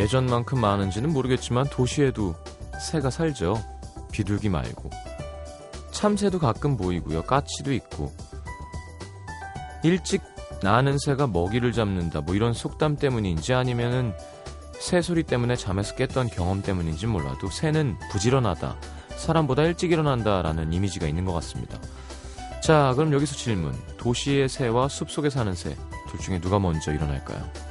예전만큼 0.00 0.58
많은지는 0.58 1.12
모르겠지만 1.12 1.66
도시에도 1.70 2.34
새가 2.80 3.10
살죠. 3.10 3.62
비둘기 4.12 4.48
말고. 4.48 4.88
참새도 5.90 6.38
가끔 6.38 6.78
보이고요. 6.78 7.22
까치도 7.22 7.72
있고. 7.74 8.10
일찍 9.82 10.22
나는 10.62 10.98
새가 10.98 11.26
먹이를 11.26 11.72
잡는다. 11.72 12.22
뭐 12.22 12.34
이런 12.34 12.54
속담 12.54 12.96
때문인지 12.96 13.52
아니면은 13.52 14.14
새 14.72 15.02
소리 15.02 15.22
때문에 15.22 15.56
잠에서 15.56 15.94
깼던 15.94 16.28
경험 16.28 16.62
때문인지 16.62 17.06
몰라도 17.06 17.50
새는 17.50 17.98
부지런하다. 18.10 18.76
사람보다 19.16 19.64
일찍 19.64 19.92
일어난다라는 19.92 20.72
이미지가 20.72 21.06
있는 21.06 21.26
것 21.26 21.34
같습니다. 21.34 21.78
자, 22.62 22.94
그럼 22.96 23.12
여기서 23.12 23.36
질문. 23.36 23.74
도시의 23.98 24.48
새와 24.48 24.88
숲속에 24.88 25.28
사는 25.28 25.54
새, 25.54 25.76
둘 26.08 26.20
중에 26.20 26.40
누가 26.40 26.58
먼저 26.58 26.90
일어날까요? 26.92 27.69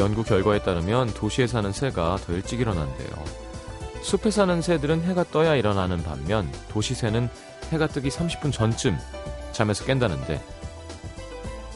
연구 0.00 0.24
결과에 0.24 0.60
따르면 0.60 1.12
도시에 1.12 1.46
사는 1.46 1.70
새가 1.70 2.16
더 2.26 2.32
일찍 2.32 2.60
일어난대요. 2.60 3.08
숲에 4.02 4.30
사는 4.30 4.62
새들은 4.62 5.02
해가 5.02 5.24
떠야 5.24 5.54
일어나는 5.56 6.02
반면 6.02 6.50
도시 6.70 6.94
새는 6.94 7.28
해가 7.70 7.86
뜨기 7.86 8.08
30분 8.08 8.50
전쯤 8.50 8.98
잠에서 9.52 9.84
깬다는데 9.84 10.42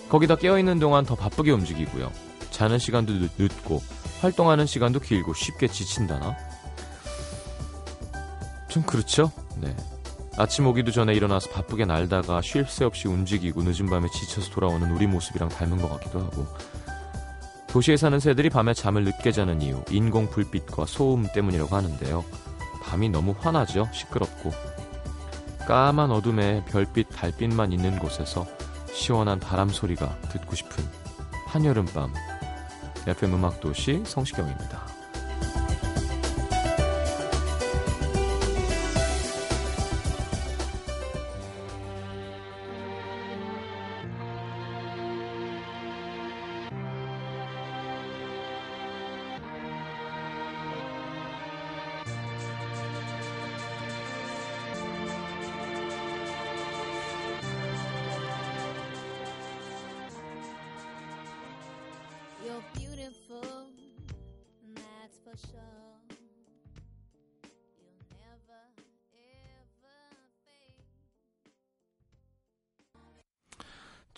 거기다 0.08 0.36
깨어있는 0.36 0.78
동안 0.78 1.04
더 1.04 1.14
바쁘게 1.14 1.50
움직이고요. 1.50 2.10
자는 2.50 2.78
시간도 2.78 3.12
늦, 3.36 3.64
고 3.64 3.82
활동하는 4.22 4.64
시간도 4.64 5.00
길고 5.00 5.34
쉽게 5.34 5.68
지친다나? 5.68 6.34
좀 8.68 8.82
그렇죠? 8.84 9.30
네. 9.58 9.76
아침 10.36 10.66
오기도 10.66 10.90
전에 10.92 11.12
일어나서 11.12 11.50
바쁘게 11.50 11.84
날다가 11.84 12.40
쉴 12.42 12.66
새 12.66 12.84
없이 12.84 13.06
움직이고 13.06 13.62
늦은 13.62 13.86
밤에 13.86 14.08
지쳐서 14.08 14.50
돌아오는 14.50 14.90
우리 14.92 15.06
모습이랑 15.06 15.50
닮은 15.50 15.80
것 15.82 15.90
같기도 15.90 16.20
하고 16.20 16.46
도시에 17.74 17.96
사는 17.96 18.20
새들이 18.20 18.50
밤에 18.50 18.72
잠을 18.72 19.02
늦게 19.02 19.32
자는 19.32 19.60
이유, 19.60 19.82
인공 19.90 20.30
불빛과 20.30 20.86
소음 20.86 21.26
때문이라고 21.34 21.74
하는데요. 21.74 22.24
밤이 22.84 23.08
너무 23.08 23.34
환하죠? 23.36 23.88
시끄럽고. 23.92 24.52
까만 25.66 26.12
어둠에 26.12 26.64
별빛, 26.66 27.08
달빛만 27.10 27.72
있는 27.72 27.98
곳에서 27.98 28.46
시원한 28.92 29.40
바람 29.40 29.70
소리가 29.70 30.16
듣고 30.30 30.54
싶은 30.54 30.84
한여름밤. 31.48 32.14
FM 33.08 33.34
음악도시 33.34 34.04
성시경입니다. 34.06 34.83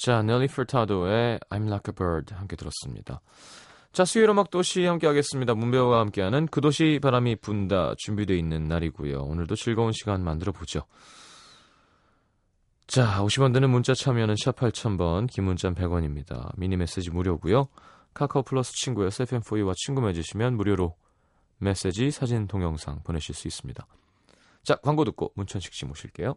자, 0.06 0.22
넬리 0.22 0.47
풀타도의 0.47 1.41
I'm 1.50 1.67
Like 1.67 1.91
a 1.91 1.93
Bird 1.93 2.33
함께 2.33 2.55
들었습니다. 2.55 3.21
자, 3.91 4.05
수요일 4.05 4.31
음악 4.31 4.50
도시 4.50 4.84
함께 4.84 5.09
하겠습니다. 5.09 5.53
문배우와 5.53 5.99
함께하는 5.99 6.47
그 6.47 6.61
도시 6.61 7.00
바람이 7.03 7.34
분다 7.41 7.94
준비되어 7.99 8.37
있는 8.37 8.69
날이고요. 8.69 9.19
오늘도 9.19 9.56
즐거운 9.56 9.91
시간 9.91 10.22
만들어 10.22 10.53
보죠. 10.53 10.83
자, 12.87 13.21
50원 13.21 13.53
드는 13.53 13.69
문자 13.69 13.94
참여는 13.94 14.37
샵 14.37 14.55
8000번, 14.55 15.28
긴 15.28 15.43
문자 15.43 15.71
100원입니다. 15.72 16.53
미니 16.56 16.77
메시지 16.77 17.11
무료고요. 17.11 17.67
카카오 18.15 18.44
플러스 18.44 18.75
친구에서 18.75 19.25
FM4U와 19.25 19.75
친구 19.75 20.03
맺으시면 20.03 20.56
무료로 20.56 20.94
메시지, 21.59 22.12
사진, 22.12 22.47
동영상 22.47 23.03
보내실 23.03 23.34
수 23.34 23.49
있습니다. 23.49 23.84
자, 24.62 24.77
광고 24.77 25.05
듣고 25.05 25.33
문천식 25.34 25.75
씨 25.75 25.84
모실게요. 25.84 26.37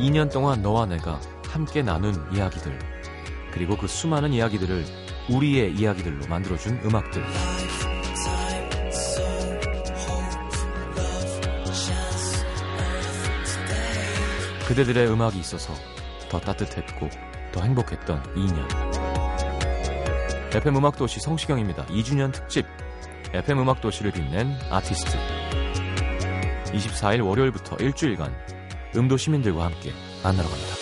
2년 0.00 0.32
동안 0.32 0.62
너와 0.62 0.86
내가 0.86 1.20
함께 1.46 1.82
나눈 1.82 2.14
이야기들 2.32 2.78
그리고 3.52 3.76
그 3.76 3.86
수많은 3.86 4.32
이야기들을 4.32 4.84
우리의 5.28 5.74
이야기들로 5.74 6.26
만들어준 6.26 6.80
음악들. 6.84 7.22
그대들의 14.66 15.10
음악이 15.10 15.38
있어서 15.40 15.74
더 16.30 16.40
따뜻했고 16.40 17.10
더 17.52 17.60
행복했던 17.60 18.22
2년. 18.34 18.66
FM 20.54 20.76
음악도시 20.76 21.20
성시경입니다. 21.20 21.84
2주년 21.86 22.32
특집. 22.32 22.64
FM 23.34 23.58
음악도시를 23.60 24.12
빛낸 24.12 24.56
아티스트. 24.70 25.18
24일 26.72 27.26
월요일부터 27.26 27.76
일주일간 27.76 28.32
음도 28.96 29.16
시민들과 29.16 29.66
함께 29.66 29.92
만나러 30.22 30.48
갑니다. 30.48 30.80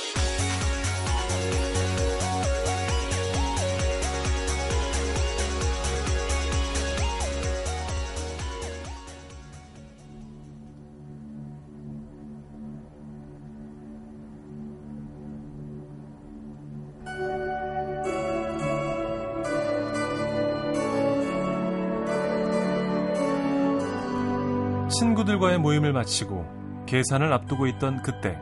친구들과의 24.88 25.58
모임을 25.58 25.92
마치고 25.92 26.57
계산을 26.88 27.32
앞두고 27.34 27.66
있던 27.66 28.02
그때 28.02 28.40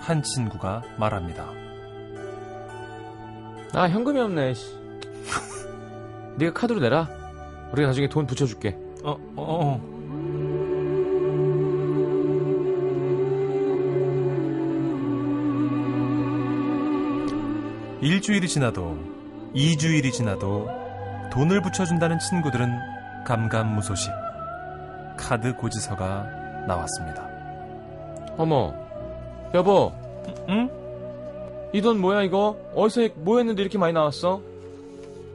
한 0.00 0.22
친구가 0.22 0.82
말합니다. 0.98 1.46
아 3.74 3.88
현금이 3.88 4.18
없네. 4.18 4.54
씨. 4.54 4.76
네가 6.36 6.52
카드로 6.52 6.80
내라. 6.80 7.08
우리가 7.72 7.88
나중에 7.88 8.08
돈 8.08 8.26
붙여줄게. 8.26 8.76
어, 9.04 9.12
어, 9.36 9.36
어. 9.36 9.96
일주일이 18.00 18.48
지나도 18.48 18.98
이주일이 19.54 20.12
지나도 20.12 20.68
돈을 21.32 21.62
붙여준다는 21.62 22.18
친구들은 22.18 23.24
감감무소식 23.24 24.12
카드 25.16 25.54
고지서가 25.54 26.66
나왔습니다. 26.66 27.35
어머, 28.36 28.74
여보, 29.54 29.92
응? 30.48 30.70
이 31.72 31.80
돈 31.80 32.00
뭐야 32.00 32.22
이거? 32.22 32.56
어디서 32.74 33.08
뭐 33.16 33.38
했는데 33.38 33.60
이렇게 33.62 33.76
많이 33.78 33.92
나왔어? 33.92 34.40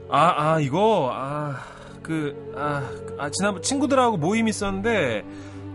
아, 0.10 0.34
아, 0.54 0.60
이거, 0.60 1.10
아, 1.14 1.56
그, 2.02 2.54
아, 2.56 2.84
아, 3.18 3.30
지난번 3.30 3.62
친구들하고 3.62 4.18
모임 4.18 4.48
있었는데, 4.48 5.24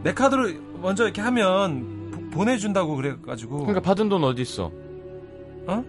내 0.02 0.12
카드로 0.12 0.49
먼저 0.82 1.05
이렇게 1.05 1.20
하면 1.23 2.11
보- 2.31 2.38
보내준다고 2.38 2.96
그래가지고. 2.96 3.58
그러니까 3.58 3.81
받은 3.81 4.08
돈 4.08 4.25
어디 4.25 4.43
있어? 4.43 4.70
어? 5.67 5.84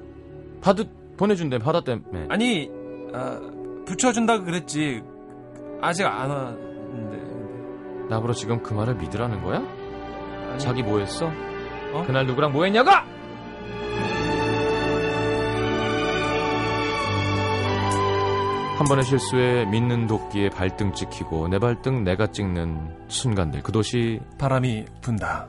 받을 0.62 0.86
보내준대 1.18 1.60
받았대. 1.60 2.00
아니, 2.30 2.72
아, 3.14 3.40
붙여준다고 3.86 4.46
그랬지. 4.46 5.02
아직 5.82 6.06
안 6.06 6.30
왔는데. 6.30 8.08
나보러 8.10 8.34
지금 8.34 8.62
그 8.64 8.74
말을 8.74 8.96
믿으라는 8.96 9.44
거야? 9.44 9.62
아니, 10.58 10.60
자기 10.60 10.82
뭐 10.84 11.00
했어? 11.00 11.32
어? 11.94 12.04
그날 12.08 12.26
누구랑 12.26 12.52
뭐 12.52 12.64
했냐고? 12.66 12.90
한 18.78 18.86
번의 18.88 19.06
실수에 19.06 19.66
믿는 19.66 20.08
도끼에 20.08 20.50
발등 20.50 20.94
찍히고 20.94 21.48
내 21.48 21.58
발등 21.58 22.04
내가 22.04 22.28
찍는 22.28 23.06
순간들 23.08 23.64
그것이 23.64 24.20
바람이 24.38 24.86
분다. 25.02 25.48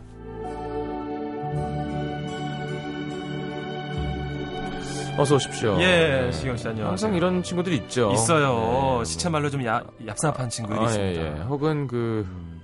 어서 5.19 5.35
오십시오. 5.35 5.77
예, 5.81 5.87
네. 6.27 6.33
시경 6.33 6.57
씨 6.57 6.69
안녕하세요. 6.69 6.89
항상 6.89 7.15
이런 7.15 7.43
친구들이 7.43 7.77
있죠. 7.77 8.13
있어요. 8.13 8.99
네. 9.01 9.05
시체 9.05 9.29
말로 9.29 9.51
좀 9.51 9.65
야, 9.67 9.83
얍삽한 10.07 10.49
친구들이 10.49 10.81
아, 10.81 10.85
있습니다. 10.85 11.21
예, 11.21 11.27
예. 11.27 11.43
혹은 11.43 11.87
그, 11.89 12.25
음. 12.29 12.61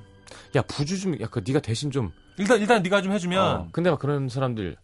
야, 0.56 0.62
부주 0.62 1.00
좀, 1.00 1.20
약간 1.20 1.42
네가 1.46 1.58
대신 1.60 1.90
좀. 1.90 2.12
일단 2.38 2.60
일단 2.60 2.82
네가 2.82 3.02
좀 3.02 3.12
해주면. 3.12 3.56
어, 3.56 3.68
근데 3.72 3.90
막 3.90 3.98
그런 3.98 4.28
사람들, 4.28 4.76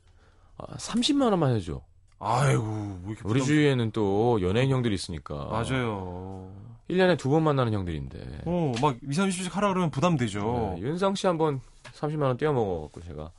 아, 0.58 0.76
30만 0.76 1.30
원만 1.30 1.54
해줘. 1.54 1.80
아이고 2.18 2.62
뭐 2.62 3.02
이렇게 3.06 3.22
우리 3.24 3.40
부담- 3.40 3.46
주위에는 3.46 3.90
또 3.92 4.38
연예인 4.42 4.70
형들이 4.70 4.94
있으니까. 4.94 5.34
맞아요. 5.46 6.50
1년에 6.90 7.16
두 7.18 7.30
번 7.30 7.42
만나는 7.44 7.72
형들인데. 7.72 8.42
어, 8.46 8.72
막 8.82 8.96
2, 9.02 9.06
30씩 9.08 9.50
하라 9.52 9.68
그러면 9.68 9.90
부담되죠. 9.90 10.74
네, 10.76 10.82
윤상 10.82 11.14
씨 11.14 11.26
한 11.26 11.38
번 11.38 11.60
30만 11.94 12.22
원 12.22 12.36
떼어 12.36 12.52
먹어 12.52 12.82
갖고 12.82 13.00
제가 13.00 13.30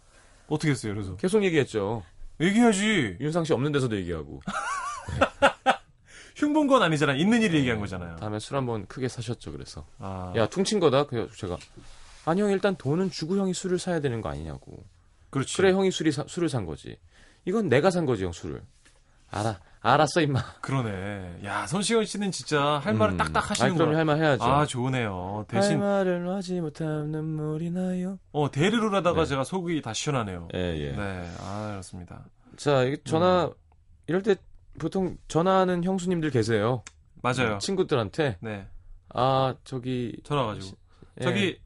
어떻게 0.48 0.72
했어요, 0.72 0.94
그래서? 0.94 1.16
계속 1.18 1.44
얘기했죠. 1.44 2.04
얘기해야지. 2.40 3.18
윤상 3.19 3.44
씨 3.44 3.54
없는 3.54 3.72
데서도 3.72 3.96
얘기하고 3.98 4.42
흉본 6.36 6.68
건 6.68 6.81
아니잖아. 6.81 7.13
있는 7.13 7.42
일 7.42 7.54
얘기한 7.54 7.80
거잖아요. 7.80 8.16
다음에 8.16 8.40
술 8.40 8.56
한 8.56 8.66
번 8.66 8.86
크게 8.88 9.08
사셨죠. 9.08 9.52
그래서 9.52 9.86
아, 10.00 10.34
야 10.36 10.48
퉁친 10.48 10.80
거다. 10.80 11.06
그 11.06 11.30
제가 11.38 11.58
아니 12.25 12.41
형 12.41 12.51
일단 12.51 12.75
돈은 12.75 13.09
주고 13.12 13.38
형이 13.38 13.53
술을 13.53 13.79
사야 13.79 14.00
되는 14.00 14.21
거 14.21 14.29
아니냐고. 14.29 14.83
그렇지. 15.29 15.56
그래 15.57 15.71
형이 15.71 15.91
술이 15.91 16.12
사- 16.12 16.25
술을 16.27 16.50
산 16.50 16.65
거지. 16.65 16.97
이건 17.45 17.69
내가 17.69 17.89
산 17.89 18.06
거지 18.06 18.23
형 18.25 18.31
술을. 18.31 18.62
알아 19.31 19.59
알았어 19.79 20.21
임마. 20.21 20.39
그러네. 20.62 21.39
야, 21.45 21.65
손시현 21.65 22.06
씨는 22.06 22.31
진짜 22.31 22.79
할 22.79 22.94
말을 22.94 23.15
음. 23.15 23.18
딱딱 23.18 23.50
하시는 23.50 23.75
거야. 23.75 23.97
할말 23.97 24.18
해야죠. 24.18 24.44
아, 24.44 24.65
좋으네요. 24.65 25.45
할 25.50 25.62
대신 25.62 25.79
말을 25.79 26.29
하지 26.29 26.59
못한 26.62 27.09
눈물이 27.12 27.71
나요. 27.71 28.19
어, 28.31 28.51
대리를 28.51 28.94
하다가 28.94 29.21
네. 29.21 29.25
제가 29.25 29.44
속이 29.44 29.81
다 29.81 29.94
시원하네요. 29.94 30.50
예 30.53 30.59
예. 30.59 30.91
네. 30.91 31.31
아, 31.39 31.69
그렇습니다. 31.71 32.25
자 32.57 32.83
전화 33.06 33.45
음. 33.45 33.53
이럴 34.07 34.21
때 34.21 34.35
보통 34.79 35.17
전화하는 35.27 35.83
형수님들 35.83 36.29
계세요. 36.29 36.83
맞아요. 37.24 37.57
친구들한테 37.59 38.38
네. 38.41 38.67
아 39.13 39.56
저기 39.63 40.15
전화 40.24 40.45
가지고. 40.45 40.77
예. 41.21 41.24
저기 41.24 41.59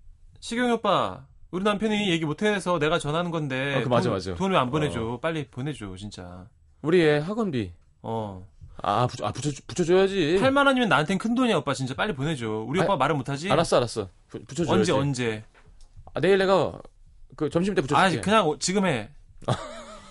시경이 0.46 0.74
오빠 0.74 1.26
우리 1.50 1.64
남편이 1.64 2.12
얘기 2.12 2.24
못해서 2.24 2.78
내가 2.78 3.00
전화하는 3.00 3.32
건데 3.32 3.78
어, 3.78 3.84
그 3.84 3.90
맞아, 3.90 4.04
돈, 4.10 4.14
맞아. 4.14 4.36
돈을 4.36 4.56
안 4.56 4.70
보내줘 4.70 5.18
빨리 5.20 5.48
보내줘 5.48 5.96
진짜 5.98 6.48
우리 6.84 7.02
애 7.02 7.18
학원비 7.18 7.72
어 8.04 8.48
아, 8.84 9.08
붙여, 9.08 9.26
아 9.26 9.32
붙여, 9.32 9.50
붙여줘야지. 9.66 10.38
8만 10.40 10.68
원이면 10.68 10.88
나한텐 10.90 11.18
큰 11.18 11.34
돈이야 11.34 11.56
오빠 11.58 11.74
진짜 11.74 11.96
빨리 11.96 12.14
보내줘 12.14 12.64
우리 12.68 12.80
아, 12.80 12.84
오빠 12.84 12.96
말을 12.96 13.16
못하지 13.16 13.52
알았어, 13.52 13.78
알았어. 13.78 14.08
부- 14.28 14.46
붙여줘야지. 14.46 14.72
언제 14.72 14.92
언제 14.92 15.44
아, 16.14 16.20
내일 16.20 16.38
내가 16.38 16.80
그 17.36 17.50
점심 17.50 17.74
때아 17.74 17.82
붙여줄게. 17.82 18.22
그냥 18.22 18.48
오- 18.48 18.60
지금 18.60 18.86
해 18.86 19.10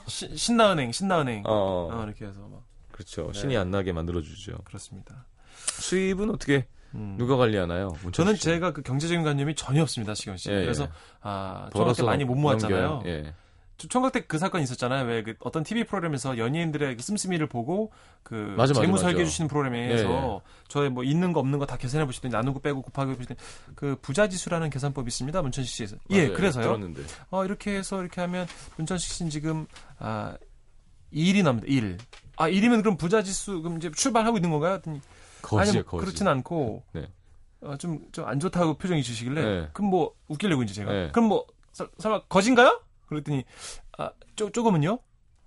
시- 0.08 0.36
신나은행 0.36 0.90
신나은행 0.90 1.44
어, 1.46 1.52
어. 1.52 2.00
어, 2.00 2.04
이렇게 2.06 2.24
해서 2.26 2.40
막 2.48 2.64
그렇죠. 2.90 3.30
네. 3.32 3.38
신이 3.38 3.56
안 3.56 3.70
나게 3.70 3.92
만들어주죠. 3.92 4.58
그렇습니다 4.64 5.26
수입은 5.78 6.30
어떻게 6.30 6.66
음. 6.94 7.16
누가 7.18 7.36
관리하나요? 7.36 7.92
저는 8.12 8.36
씨? 8.36 8.42
제가 8.42 8.72
그 8.72 8.82
경제적인 8.82 9.24
관념이 9.24 9.54
전혀 9.54 9.82
없습니다 9.82 10.14
시경 10.14 10.36
씨 10.36 10.50
예, 10.50 10.56
예. 10.58 10.62
그래서 10.62 10.88
아 11.20 11.68
총각 11.72 11.72
때 11.72 11.78
벌어서 11.78 12.04
많이 12.04 12.24
못 12.24 12.34
모았잖아요. 12.36 13.02
예. 13.06 13.34
저- 13.76 13.88
총각 13.88 14.12
때 14.12 14.20
그 14.28 14.38
사건 14.38 14.62
있었잖아요. 14.62 15.04
왜 15.06 15.24
그 15.24 15.34
어떤 15.40 15.64
TV 15.64 15.82
프로그램에서 15.84 16.38
연예인들의 16.38 16.96
그 16.96 17.02
씀씀이를 17.02 17.48
보고 17.48 17.90
그 18.22 18.34
맞아, 18.56 18.72
맞아, 18.72 18.82
재무. 18.82 18.96
설계 18.98 19.24
주시는 19.24 19.48
프로그램에서 19.48 20.04
예, 20.08 20.34
예. 20.36 20.40
저의 20.68 20.90
뭐 20.90 21.02
있는 21.02 21.32
거 21.32 21.40
없는 21.40 21.58
거 21.58 21.66
다 21.66 21.76
계산해 21.76 22.06
보시더니 22.06 22.30
나누고 22.32 22.60
빼고 22.60 22.82
곱하기 22.82 23.16
보시더니 23.16 23.38
그 23.74 23.96
부자 24.00 24.28
지수라는 24.28 24.70
계산법이 24.70 25.08
있습니다. 25.08 25.42
문천식 25.42 25.74
씨에서. 25.74 25.96
예. 26.10 26.28
그래서요. 26.28 26.62
들었는데. 26.64 27.02
어, 27.30 27.44
이렇게 27.44 27.76
해서 27.76 28.00
이렇게 28.00 28.20
하면 28.20 28.46
문천식 28.76 29.12
씨는 29.12 29.30
지금 29.30 29.66
아 29.98 30.36
2일이 31.12 31.42
남니다. 31.42 31.66
1. 31.68 31.98
아 32.36 32.48
1이면 32.48 32.82
그럼 32.82 32.96
부자 32.96 33.22
지수 33.24 33.60
그럼 33.62 33.78
이제 33.78 33.90
출발하고 33.90 34.36
있는 34.38 34.50
건가요? 34.50 34.80
거지에 35.48 35.70
아니 35.70 35.72
뭐 35.82 35.90
거지. 35.90 36.04
그렇진 36.04 36.28
않고 36.28 36.82
네. 36.92 37.08
어, 37.62 37.76
좀좀 37.76 38.26
안 38.26 38.40
좋다고 38.40 38.74
표정이 38.78 39.02
주시길래 39.02 39.42
네. 39.42 39.68
그럼 39.72 39.90
뭐 39.90 40.14
웃기려고 40.28 40.62
이제 40.62 40.74
제가 40.74 40.92
네. 40.92 41.10
그럼 41.12 41.28
뭐 41.28 41.46
설- 41.72 41.90
설마 41.98 42.22
거진가요? 42.28 42.80
그랬더니 43.06 43.44
아 43.98 44.10
쪼, 44.36 44.50
조금은요? 44.50 44.98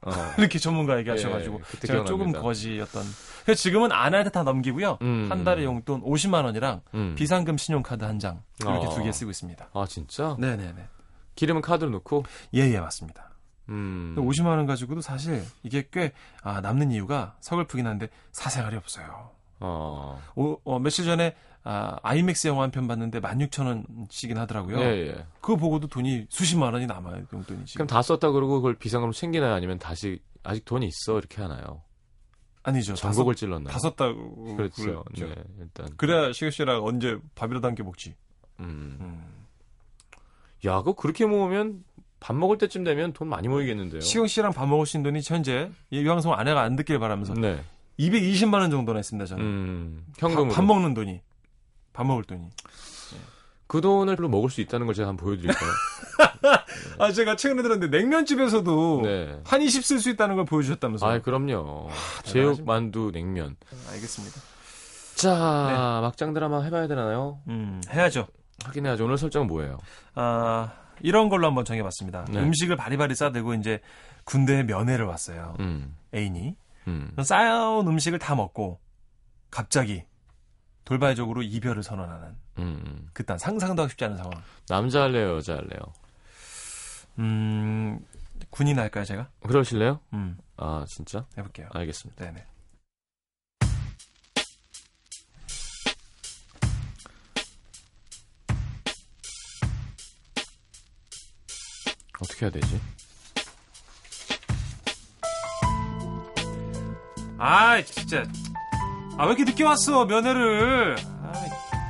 어. 0.02 0.12
이렇게 0.38 0.60
전문가 0.60 0.98
얘기하셔가지고 1.00 1.56
예, 1.58 1.62
그때 1.68 1.88
제가 1.88 2.00
조금 2.06 2.28
기억납니다. 2.32 2.42
거지였던 2.42 3.04
그래서 3.46 3.62
지금은 3.62 3.92
아내한테 3.92 4.30
다 4.32 4.44
넘기고요 4.44 5.00
음. 5.02 5.28
한 5.30 5.44
달에 5.44 5.64
용돈 5.64 6.02
50만 6.04 6.44
원이랑 6.46 6.82
음. 6.94 7.16
비상금 7.16 7.58
신용카드 7.58 8.04
한 8.04 8.20
장 8.20 8.44
이렇게 8.62 8.86
어. 8.88 8.90
두개 8.90 9.12
쓰고 9.12 9.32
있습니다 9.32 9.70
아 9.74 9.86
진짜? 9.90 10.36
네네네 10.40 10.88
기름은 11.36 11.62
카드로 11.62 11.90
넣고. 11.92 12.24
예예 12.54 12.80
맞습니다 12.80 13.32
음. 13.70 14.14
근데 14.16 14.28
50만 14.30 14.48
원 14.58 14.66
가지고도 14.66 15.02
사실 15.02 15.44
이게 15.64 15.88
꽤 15.92 16.14
아, 16.42 16.62
남는 16.62 16.92
이유가 16.92 17.36
서글프긴 17.42 17.86
한데 17.88 18.08
사생활이 18.32 18.76
없어요 18.78 19.32
어. 19.60 20.22
오- 20.36 20.60
어, 20.64 20.80
며칠 20.80 21.06
전에 21.06 21.36
아, 21.64 21.98
아이맥스 22.04 22.48
영화 22.48 22.64
한 22.64 22.72
편 22.72 22.88
봤는데 22.88 23.20
16,000원씩이긴 23.20 24.36
하더라고요 24.36 24.80
예, 24.80 25.08
예. 25.10 25.26
그거 25.42 25.58
보고도 25.58 25.88
돈이 25.88 26.28
수십만 26.30 26.74
원이 26.74 26.86
남아요 26.88 27.24
용돈이 27.34 27.66
지금 27.66 27.80
그럼 27.86 27.88
다 27.88 28.02
썼다 28.02 28.32
그러고 28.32 28.56
그걸 28.56 28.76
비상금으로 28.76 29.12
챙기나요? 29.14 29.54
아니면 29.54 29.78
다시 29.80 30.20
아직 30.44 30.64
돈이 30.64 30.86
있어 30.88 31.18
이렇게 31.20 31.42
하나요? 31.42 31.82
아니죠 32.64 32.94
다, 32.94 33.02
전곡을 33.12 33.34
썼, 33.34 33.40
찔렀나요? 33.40 33.72
다 33.74 33.80
썼다고 33.80 34.56
그렇죠. 34.56 35.04
그랬죠. 35.04 35.26
네, 35.28 35.36
일단. 35.60 35.90
그래야 35.98 36.32
시경 36.32 36.52
씨랑 36.52 36.84
언제 36.86 37.18
밥이라도 37.36 37.68
함께 37.68 37.84
먹지 37.84 38.14
음. 38.60 38.98
음. 39.02 39.24
야, 40.66 40.78
그거 40.80 40.94
그렇게 40.94 41.26
모으면 41.26 41.84
밥 42.20 42.36
먹을 42.36 42.58
때쯤 42.58 42.84
되면 42.84 43.14
돈 43.14 43.28
많이 43.30 43.48
모이겠는데요. 43.48 44.02
시경 44.02 44.26
씨랑 44.28 44.54
밥 44.54 44.66
있는 44.68 45.04
돈이 45.04 45.22
현재 45.24 45.70
이 45.92 46.04
방송 46.04 46.34
아내가 46.34 46.62
안 46.62 46.76
듣길 46.76 46.98
바라면서 47.00 47.34
네. 47.36 47.62
220만 48.00 48.56
원 48.56 48.70
정도나 48.72 49.00
있습니다 49.00 49.26
저는 49.26 49.44
음. 49.44 50.06
밥, 50.20 50.30
현금으로. 50.30 50.54
밥 50.54 50.64
먹는 50.64 50.94
돈이 50.94 51.22
밥 51.94 52.06
먹을 52.06 52.24
돈이 52.24 52.50
그 53.68 53.82
돈을로 53.82 54.30
먹을 54.30 54.50
수 54.50 54.62
있다는 54.62 54.86
걸 54.86 54.96
제가 54.96 55.10
한번 55.10 55.26
보여드릴까요? 55.26 55.70
아 57.00 57.12
제가 57.12 57.36
최근에 57.36 57.64
들었는데 57.64 57.98
냉면집에서도 57.98 59.02
네. 59.04 59.42
한 59.44 59.62
20 59.62 59.84
쓸 59.84 60.00
수 60.00 60.10
있다는 60.10 60.36
걸 60.38 60.46
보여주셨다면서요 60.46 61.12
아, 61.12 61.20
그럼요. 61.20 61.90
대단하십니다. 61.90 62.24
제육, 62.24 62.64
만두, 62.66 63.12
냉면. 63.12 63.58
알겠습니다 63.92 64.40
자, 65.16 66.00
막장 66.02 66.34
드라마 66.34 66.62
해봐야 66.62 66.88
되나요? 66.88 67.40
음 67.50 67.82
해야죠 67.90 68.28
확인해야죠. 68.64 69.04
오늘 69.06 69.18
설정은 69.18 69.48
뭐예요? 69.48 69.80
아 70.16 70.72
이런 71.02 71.28
걸로 71.28 71.48
한번 71.48 71.66
정해봤습니다 71.66 72.26
네. 72.30 72.40
음식을 72.40 72.76
바리바리 72.78 73.16
싸들고 73.16 73.56
이제 73.56 73.82
군대에 74.24 74.64
면회를 74.64 75.06
왔어요 75.06 75.56
음. 75.60 75.96
애인이 76.16 76.56
음. 76.88 77.14
쌓여온 77.22 77.88
음식을 77.88 78.20
다 78.20 78.36
먹고 78.36 78.80
갑자기 79.52 80.04
돌발적으로 80.86 81.42
이별을 81.44 81.84
선언하는 81.84 82.28
음, 82.60 82.84
음. 82.86 83.10
그딴 83.14 83.38
상상도 83.38 83.84
하기 83.84 83.92
쉽지 83.92 84.06
않은 84.06 84.18
상황 84.18 84.32
남자 84.68 85.02
할래요, 85.04 85.36
여자 85.36 85.56
할래요? 85.56 85.80
음 87.20 88.00
군인 88.50 88.80
할까요 88.80 89.04
제가? 89.04 89.30
그러실래요? 89.42 90.00
음 90.14 90.38
아, 90.56 90.86
진짜? 90.88 91.26
해볼게요 91.38 91.68
알겠습니다. 91.74 92.24
네네 92.26 92.46
어떻게 102.20 102.46
해야 102.46 102.52
되지? 102.52 102.80
아 107.40 107.82
진짜 107.84 108.24
아 109.18 109.24
왜 109.26 109.30
이렇게 109.30 109.44
늦게 109.46 109.64
왔어 109.64 110.06
면회를 110.06 110.96
아 111.24 111.32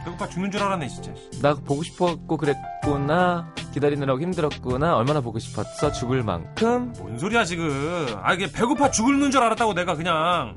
배고파 0.06 0.28
죽는 0.30 0.52
줄 0.52 0.62
알았네 0.64 0.88
진짜 0.88 1.12
나 1.42 1.54
보고 1.54 1.84
싶었고 1.84 2.38
그랬구나. 2.38 3.54
기다리느라고 3.74 4.20
힘들었구나. 4.22 4.96
얼마나 4.96 5.22
보고 5.22 5.38
싶었어? 5.38 5.92
죽을 5.92 6.24
만큼. 6.24 6.94
뭔 6.98 7.20
소리야 7.20 7.44
지금 7.46 8.08
아 8.24 8.34
이게 8.34 8.52
배고파 8.52 8.90
죽는 8.90 9.30
줄 9.30 9.44
알았다고 9.44 9.74
내가 9.76 9.96
그냥 9.96 10.56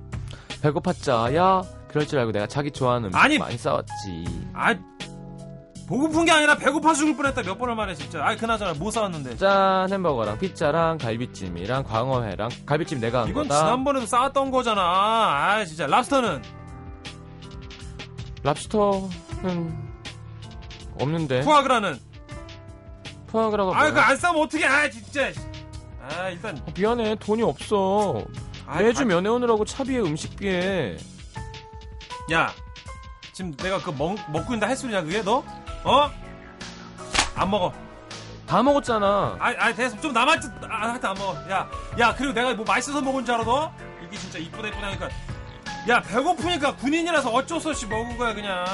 배고팠자야. 0.62 1.66
그럴 1.88 2.06
줄 2.06 2.18
알고 2.20 2.32
내가 2.32 2.46
자기 2.46 2.70
좋아하는 2.70 3.06
음식 3.08 3.18
아니! 3.18 3.36
많이 3.38 3.58
싸웠지. 3.58 4.24
아 4.54 4.74
보고픈 5.90 6.24
게 6.24 6.30
아니라 6.30 6.54
배고파 6.56 6.94
죽을 6.94 7.16
뻔했다 7.16 7.42
몇 7.42 7.58
번을 7.58 7.74
말해 7.74 7.96
진짜 7.96 8.24
아 8.24 8.36
그나저나 8.36 8.74
뭐 8.74 8.92
싸웠는데 8.92 9.36
짠 9.36 9.92
햄버거랑 9.92 10.38
피자랑 10.38 10.98
갈비찜이랑 10.98 11.82
광어회랑 11.82 12.48
갈비찜 12.64 13.00
내가 13.00 13.22
한 13.22 13.28
이건 13.28 13.48
거다. 13.48 13.58
지난번에도 13.58 14.06
싸웠던 14.06 14.52
거잖아 14.52 14.80
아 14.82 15.64
진짜 15.64 15.88
랍스터는 15.88 16.42
랍스터는 18.44 19.90
없는데. 21.00 21.40
푸아그라는 21.40 21.98
푸아그라가 23.26 23.70
아 23.72 23.74
뭐야? 23.74 23.88
그거 23.88 24.00
안 24.00 24.16
싸면 24.16 24.42
어떻게 24.42 24.64
아 24.66 24.88
진짜 24.88 25.32
아 26.08 26.28
일단 26.28 26.56
어, 26.58 26.66
미안해 26.76 27.16
돈이 27.16 27.42
없어. 27.42 28.22
아, 28.66 28.80
매주 28.80 29.02
아, 29.02 29.04
면회 29.06 29.28
오느라고 29.28 29.64
차비에 29.64 29.98
음식비에. 30.00 30.96
야 32.32 32.52
지금 33.32 33.52
내가 33.56 33.78
그거 33.78 33.90
먹, 33.92 34.16
먹고 34.30 34.54
있는다 34.54 34.68
할 34.68 34.76
소리냐 34.76 35.02
그게 35.02 35.22
너? 35.22 35.42
어? 35.84 36.10
안 37.34 37.50
먹어. 37.50 37.72
다 38.46 38.62
먹었잖아. 38.62 39.36
아, 39.38 39.54
아 39.58 39.72
됐어. 39.72 39.98
좀 40.00 40.12
남았지. 40.12 40.48
아 40.68 40.88
하여튼 40.90 41.10
안 41.10 41.14
먹어. 41.16 41.50
야, 41.50 41.68
야 41.98 42.14
그리고 42.14 42.32
내가 42.32 42.52
뭐 42.54 42.64
맛있어서 42.64 43.00
먹은 43.00 43.24
줄 43.24 43.34
알아 43.34 43.44
너? 43.44 43.72
이게 44.04 44.16
진짜 44.18 44.38
이쁘다 44.38 44.68
이쁘다 44.68 44.86
하니까. 44.88 45.08
야 45.88 46.02
배고프니까 46.02 46.76
군인이라서 46.76 47.30
어쩔 47.30 47.60
수 47.60 47.70
없이 47.70 47.86
먹은 47.86 48.18
거야 48.18 48.34
그냥. 48.34 48.64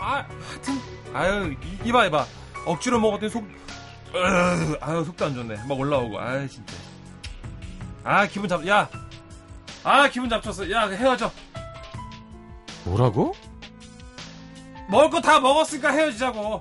아 0.00 0.24
하여튼. 0.48 0.80
아유 1.12 1.52
이- 1.62 1.88
이봐 1.88 2.06
이봐. 2.06 2.24
억지로 2.64 3.00
먹었더니 3.00 3.30
속 3.30 3.44
으, 4.14 4.76
아유 4.80 5.04
속도 5.04 5.24
안 5.26 5.34
좋네. 5.34 5.56
막 5.68 5.78
올라오고. 5.78 6.18
아유 6.20 6.48
진짜. 6.48 6.74
아 8.04 8.26
기분 8.26 8.48
잡 8.48 8.64
야 8.66 8.88
아 9.84 10.08
기분 10.08 10.28
잡쳤어. 10.30 10.70
야 10.70 10.86
헤어져. 10.88 11.30
뭐라고? 12.84 13.34
먹을 14.92 15.10
거 15.10 15.20
다 15.20 15.40
먹었으니까 15.40 15.90
헤어지자고 15.90 16.60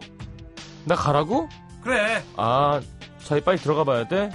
나 0.85 0.95
가라고? 0.95 1.47
그래 1.83 2.23
아, 2.37 2.79
자기 3.23 3.41
빨리 3.41 3.57
들어가 3.57 3.83
봐야 3.83 4.07
돼? 4.07 4.31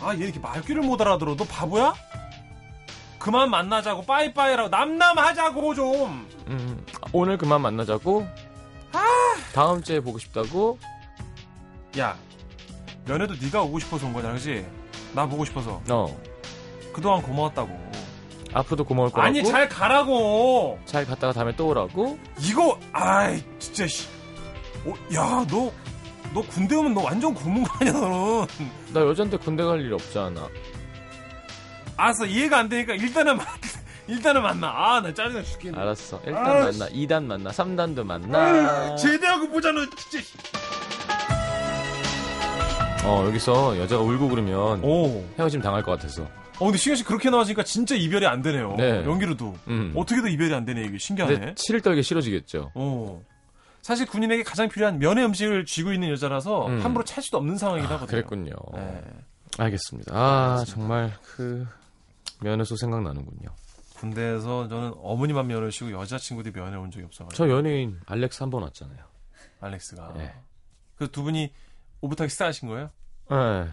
아 0.00 0.14
얘 0.14 0.18
이렇게 0.24 0.40
말귀를 0.40 0.82
못 0.82 1.00
알아들어 1.00 1.36
너 1.36 1.44
바보야? 1.44 1.94
그만 3.18 3.50
만나자고 3.50 4.02
빠이빠이라고 4.04 4.68
남남하자고 4.68 5.74
좀 5.74 6.28
음, 6.48 6.86
오늘 7.12 7.38
그만 7.38 7.60
만나자고? 7.60 8.26
다음 9.54 9.82
주에 9.82 10.00
보고 10.00 10.18
싶다고? 10.18 10.78
야, 11.98 12.16
면회도 13.04 13.34
네가 13.40 13.62
오고 13.62 13.78
싶어서 13.80 14.06
온 14.06 14.14
거냐, 14.14 14.32
그지? 14.32 14.66
나 15.12 15.26
보고 15.26 15.44
싶어서. 15.44 15.82
어. 15.90 16.06
그동안 16.92 17.20
고마웠다고. 17.20 17.91
앞으로도 18.54 18.84
고마울 18.84 19.10
거라고? 19.10 19.26
아니, 19.28 19.44
잘 19.44 19.68
가라고! 19.68 20.78
잘 20.84 21.04
갔다가 21.06 21.32
다음에 21.32 21.54
또 21.56 21.68
오라고? 21.68 22.18
이거, 22.38 22.78
아이, 22.92 23.42
진짜, 23.58 23.86
씨. 23.86 24.08
어, 24.84 24.92
야, 25.14 25.44
너, 25.48 25.72
너 26.34 26.42
군대 26.42 26.74
오면 26.76 26.94
너 26.94 27.02
완전 27.02 27.32
굶은 27.34 27.62
거 27.64 27.74
아니야, 27.80 27.92
너는. 27.92 28.46
나 28.92 29.00
여잔데 29.00 29.36
군대 29.38 29.62
갈 29.64 29.80
일 29.80 29.92
없잖아. 29.94 30.48
알았어, 31.96 32.26
이해가 32.26 32.58
안 32.58 32.68
되니까 32.68 32.94
일단은 32.94 33.36
만, 33.36 33.46
일단은 34.08 34.42
만나. 34.42 34.68
아, 34.68 35.00
나 35.00 35.14
짜증나 35.14 35.42
죽겠네. 35.42 35.78
알았어. 35.78 36.20
1단 36.22 36.34
아, 36.36 36.64
만나, 36.64 36.88
2단 36.88 37.24
만나, 37.24 37.50
3단도 37.50 38.04
만나. 38.04 38.96
제대하고 38.96 39.48
보자, 39.48 39.70
너 39.72 39.80
진짜. 39.96 40.20
씨. 40.24 40.32
어, 43.04 43.24
여기서 43.26 43.78
여자가 43.78 44.02
울고 44.02 44.28
그러면 44.28 44.82
오. 44.84 45.24
헤어짐 45.38 45.60
당할 45.60 45.82
것 45.82 45.92
같아서. 45.92 46.26
어, 46.58 46.64
근데 46.66 46.78
신경 46.78 46.96
씨 46.96 47.04
그렇게 47.04 47.28
나와지니까 47.30 47.64
진짜 47.64 47.94
이별이 47.94 48.26
안 48.26 48.42
되네요. 48.42 48.74
네. 48.76 49.04
연기로도. 49.04 49.56
음. 49.68 49.92
어떻게든 49.96 50.30
이별이 50.30 50.54
안 50.54 50.64
되네, 50.64 50.84
이게. 50.84 50.98
신기하네. 50.98 51.54
치를 51.56 51.80
떨기 51.80 52.02
싫어지겠죠. 52.02 52.70
어. 52.74 53.22
사실 53.80 54.06
군인에게 54.06 54.44
가장 54.44 54.68
필요한 54.68 54.98
면회 55.00 55.24
음식을 55.24 55.64
쥐고 55.64 55.92
있는 55.92 56.08
여자라서 56.10 56.66
음. 56.68 56.80
함부로 56.84 57.04
찰 57.04 57.22
수도 57.22 57.38
없는 57.38 57.58
상황이긴 57.58 57.90
아, 57.90 57.94
하거든요. 57.94 58.10
그랬군요. 58.10 58.52
네. 58.74 59.02
알겠습니다. 59.58 60.14
아, 60.14 60.64
정말 60.66 61.12
그 61.22 61.66
면회소 62.40 62.76
생각나는군요. 62.76 63.48
군대에서 63.96 64.68
저는 64.68 64.94
어머니만 64.98 65.46
면을 65.48 65.72
쉬고 65.72 65.90
여자친구들이 65.92 66.52
면회 66.54 66.76
온 66.76 66.90
적이 66.92 67.06
없어가지고 67.06 67.36
저 67.36 67.48
연예인 67.52 67.98
알렉스 68.06 68.42
한 68.42 68.50
번 68.50 68.62
왔잖아요. 68.62 68.98
알렉스가 69.60 70.14
네. 70.16 70.34
그두 70.96 71.22
분이 71.24 71.52
오붓하게 72.00 72.28
식사하신 72.28 72.68
거예요? 72.68 72.90
네. 73.30 73.68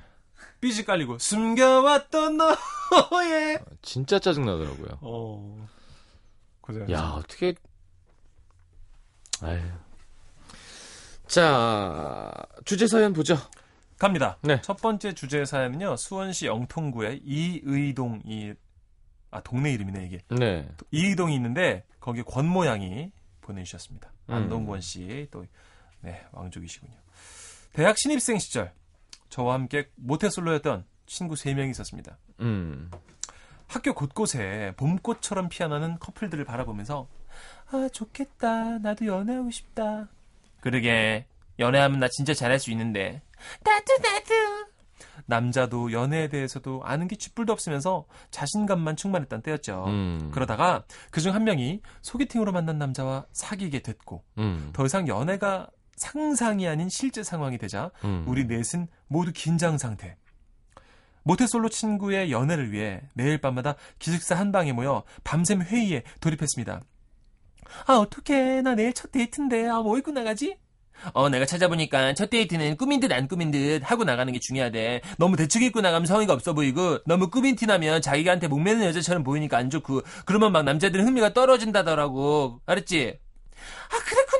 삐지 0.62 0.86
깔리고 0.86 1.17
숨겨왔던 1.19 2.38
너의 2.38 3.60
진짜 3.81 4.19
짜증 4.19 4.46
나더라고요. 4.46 5.00
어 5.01 5.67
고생하셨습니다. 6.62 7.03
야, 7.03 7.12
어떻게. 7.13 7.53
아유. 9.41 9.62
자, 11.27 12.31
주제 12.65 12.88
사연 12.88 13.13
보죠. 13.13 13.38
갑니다. 13.98 14.38
네. 14.41 14.62
첫 14.62 14.77
번째 14.77 15.13
주제 15.13 15.46
사연은요 15.46 15.96
수원시 15.98 16.46
영통구에 16.48 17.19
이의동이 17.24 18.53
아 19.31 19.41
동네 19.41 19.74
이름이네 19.74 20.05
이게 20.05 20.19
네. 20.29 20.67
이의동이 20.91 21.36
있는데 21.36 21.86
거기 22.00 22.24
권모 22.24 22.65
양이 22.65 23.12
보내주셨습니다. 23.41 24.12
음. 24.29 24.34
안동권 24.34 24.81
씨 24.81 25.27
또 25.31 25.46
네, 26.01 26.25
왕족이시군요. 26.31 26.93
대학 27.74 27.98
신입생 27.98 28.39
시절 28.39 28.74
저와 29.29 29.55
함께 29.55 29.89
모태솔로였던 29.95 30.86
친구 31.05 31.36
3명이 31.36 31.71
있었습니다. 31.71 32.17
음. 32.41 32.89
학교 33.67 33.93
곳곳에 33.93 34.74
봄꽃처럼 34.77 35.48
피어나는 35.48 36.00
커플들을 36.00 36.43
바라보면서 36.43 37.07
아 37.71 37.88
좋겠다 37.93 38.79
나도 38.79 39.05
연애하고 39.05 39.51
싶다 39.51 40.09
그러게 40.59 41.27
연애하면 41.59 42.00
나 42.00 42.07
진짜 42.07 42.33
잘할 42.33 42.59
수 42.59 42.71
있는데 42.71 43.21
나도 43.63 43.93
나도 44.01 44.69
남자도 45.27 45.91
연애에 45.91 46.29
대해서도 46.29 46.81
아는 46.83 47.07
게 47.07 47.15
쥐뿔도 47.15 47.53
없으면서 47.53 48.05
자신감만 48.31 48.95
충만했던 48.95 49.43
때였죠 49.43 49.86
음. 49.86 50.31
그러다가 50.33 50.83
그중 51.12 51.36
한 51.36 51.43
명이 51.43 51.81
소개팅으로 52.01 52.51
만난 52.51 52.79
남자와 52.79 53.27
사귀게 53.33 53.81
됐고 53.83 54.24
음. 54.39 54.71
더 54.74 54.83
이상 54.88 55.07
연애가 55.07 55.69
상상이 56.00 56.68
아닌 56.68 56.89
실제 56.89 57.24
상황이 57.24 57.58
되자 57.58 57.91
음. 58.03 58.24
우리 58.27 58.46
넷은 58.46 58.88
모두 59.08 59.32
긴장 59.34 59.77
상태. 59.77 60.15
모태솔로 61.24 61.70
친구의 61.70 62.32
연애를 62.32 62.72
위해 62.72 63.01
매일 63.13 63.39
밤마다 63.39 63.75
기숙사 64.00 64.36
한 64.36 64.51
방에 64.51 64.72
모여 64.72 65.03
밤샘 65.24 65.62
회의에 65.62 66.03
돌입했습니다. 66.22 66.82
아, 67.86 67.94
어떡해. 67.94 68.62
나 68.63 68.74
내일 68.74 68.94
첫 68.94 69.12
데이트인데. 69.12 69.68
아, 69.68 69.82
뭐 69.82 69.98
입고 69.98 70.12
나가지? 70.12 70.58
어, 71.13 71.29
내가 71.29 71.46
찾아보니까 71.46 72.13
첫 72.13 72.29
데이트는 72.29 72.77
꾸민 72.77 73.00
듯 73.00 73.12
안 73.12 73.27
꾸민 73.27 73.51
듯 73.51 73.82
하고 73.84 74.03
나가는 74.06 74.32
게 74.34 74.39
중요하대. 74.39 75.01
너무 75.18 75.36
대충 75.38 75.62
입고 75.62 75.82
나가면 75.82 76.08
성의가 76.08 76.34
없어 76.34 76.53
보이고, 76.53 77.00
너무 77.06 77.29
꾸민 77.29 77.56
티 77.56 77.65
나면 77.68 78.01
자기한테 78.01 78.48
목매는 78.48 78.86
여자처럼 78.86 79.24
보이니까 79.24 79.58
안 79.58 79.70
좋고, 79.70 80.01
그러면 80.25 80.51
막 80.51 80.63
남자들은 80.63 81.06
흥미가 81.06 81.34
떨어진다더라고. 81.34 82.62
알았지? 82.65 83.20
아, 83.91 83.98
그렇구나. 84.03 84.38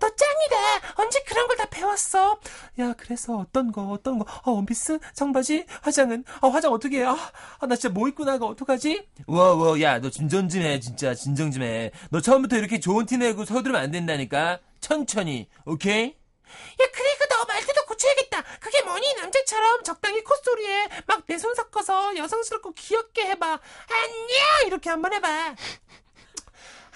너 0.00 0.08
짱이다. 0.08 0.94
언제 0.96 1.20
그런 1.26 1.46
걸 1.48 1.56
다 1.58 1.66
배웠어? 1.66 2.38
야, 2.78 2.94
그래서 2.96 3.36
어떤 3.36 3.72
거, 3.72 3.82
어떤 3.90 4.18
거, 4.20 4.24
아, 4.28 4.50
원피스? 4.50 5.00
청바지? 5.14 5.66
화장은? 5.82 6.24
아, 6.40 6.46
화장 6.48 6.72
어떻게 6.72 7.00
해? 7.00 7.04
아, 7.04 7.16
아, 7.58 7.66
나 7.66 7.74
진짜 7.74 7.88
뭐 7.92 8.06
입고 8.08 8.24
나가, 8.24 8.46
어떡하지? 8.46 9.08
와, 9.26 9.54
와, 9.54 9.80
야, 9.80 9.98
너 9.98 10.08
진정 10.08 10.48
좀 10.48 10.62
해, 10.62 10.78
진짜. 10.78 11.14
진정 11.14 11.50
좀 11.50 11.64
해. 11.64 11.90
너 12.10 12.20
처음부터 12.20 12.56
이렇게 12.56 12.78
좋은 12.78 13.06
티 13.06 13.16
내고 13.16 13.44
서두르면 13.44 13.80
안 13.82 13.90
된다니까? 13.90 14.60
천천히, 14.80 15.48
오케이? 15.66 16.04
야, 16.06 16.86
그리고 16.92 17.24
너 17.30 17.44
말투도 17.46 17.84
고쳐야겠다. 17.86 18.42
그게 18.60 18.80
뭐니? 18.82 19.14
남자처럼 19.16 19.82
적당히 19.82 20.22
콧소리에 20.22 20.88
막 21.06 21.24
내 21.28 21.36
손 21.38 21.54
섞어서 21.56 22.16
여성스럽고 22.16 22.72
귀엽게 22.74 23.26
해봐. 23.30 23.46
안녕! 23.90 24.66
이렇게 24.66 24.88
한번 24.90 25.12
해봐. 25.12 25.56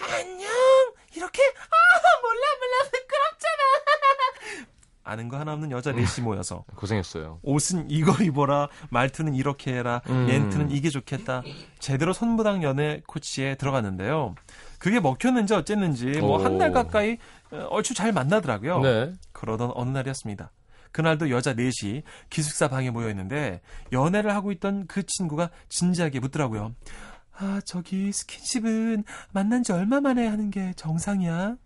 안녕! 0.03 0.51
이렇게? 1.15 1.43
아, 1.43 2.21
몰라, 2.23 2.41
몰라. 2.61 2.91
부끄럽잖아. 2.91 4.67
아는 5.05 5.29
거 5.29 5.37
하나 5.39 5.53
없는 5.53 5.73
여자 5.73 5.93
넷이 5.93 6.23
모여서 6.25 6.65
고생했어요. 6.77 7.41
옷은 7.43 7.91
이거 7.91 8.13
입어라, 8.23 8.69
말투는 8.91 9.35
이렇게 9.35 9.75
해라, 9.75 10.01
음. 10.09 10.27
멘트는 10.27 10.71
이게 10.71 10.91
좋겠다. 10.91 11.43
제대로 11.81 12.13
손무당 12.13 12.63
연애 12.63 13.03
코치에 13.07 13.57
들어갔는데요. 13.57 14.35
그게 14.79 15.01
먹혔는지 15.01 15.55
어쨌는지 15.55 16.07
뭐 16.21 16.39
오. 16.39 16.45
한달 16.45 16.73
가까이 16.73 17.19
어, 17.51 17.67
얼추 17.71 17.95
잘 17.95 18.13
만나더라고요. 18.13 18.81
네. 18.81 19.13
그러던 19.33 19.73
어느 19.75 19.91
날이었습니다. 19.91 20.53
그날도 20.93 21.31
여자 21.31 21.55
넷이 21.55 22.03
기숙사 22.31 22.69
방에 22.69 22.91
모여 22.91 23.09
있는데 23.11 23.61
연애를 23.93 24.35
하고 24.35 24.53
있던 24.53 24.87
그 24.87 25.03
친구가 25.05 25.51
진지하게 25.69 26.21
묻더라고요. 26.21 26.75
아, 27.39 27.61
저기 27.65 28.13
스킨십은 28.13 29.05
만난 29.33 29.63
지 29.63 29.73
얼마 29.73 30.01
만에 30.01 30.27
하는 30.27 30.51
게 30.51 30.73
정상이야? 30.77 31.57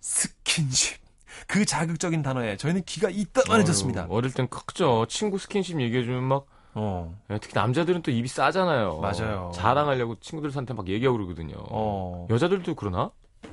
스킨십. 0.00 1.00
그 1.46 1.64
자극적인 1.64 2.22
단어에 2.22 2.56
저희는 2.56 2.82
귀가 2.84 3.08
이따만해졌습니다. 3.10 4.06
어릴 4.10 4.32
땐 4.32 4.48
크죠. 4.48 5.06
친구 5.08 5.38
스킨십 5.38 5.80
얘기해주면 5.80 6.22
막, 6.24 6.46
어. 6.74 7.18
예, 7.30 7.38
특히 7.38 7.54
남자들은 7.54 8.02
또 8.02 8.10
입이 8.10 8.28
싸잖아요. 8.28 8.98
맞아요. 9.00 9.50
자랑하려고 9.54 10.20
친구들한테 10.20 10.74
막 10.74 10.88
얘기하고 10.88 11.16
그러거든요. 11.18 11.54
어. 11.70 12.26
여자들도 12.30 12.74
그러나? 12.74 13.10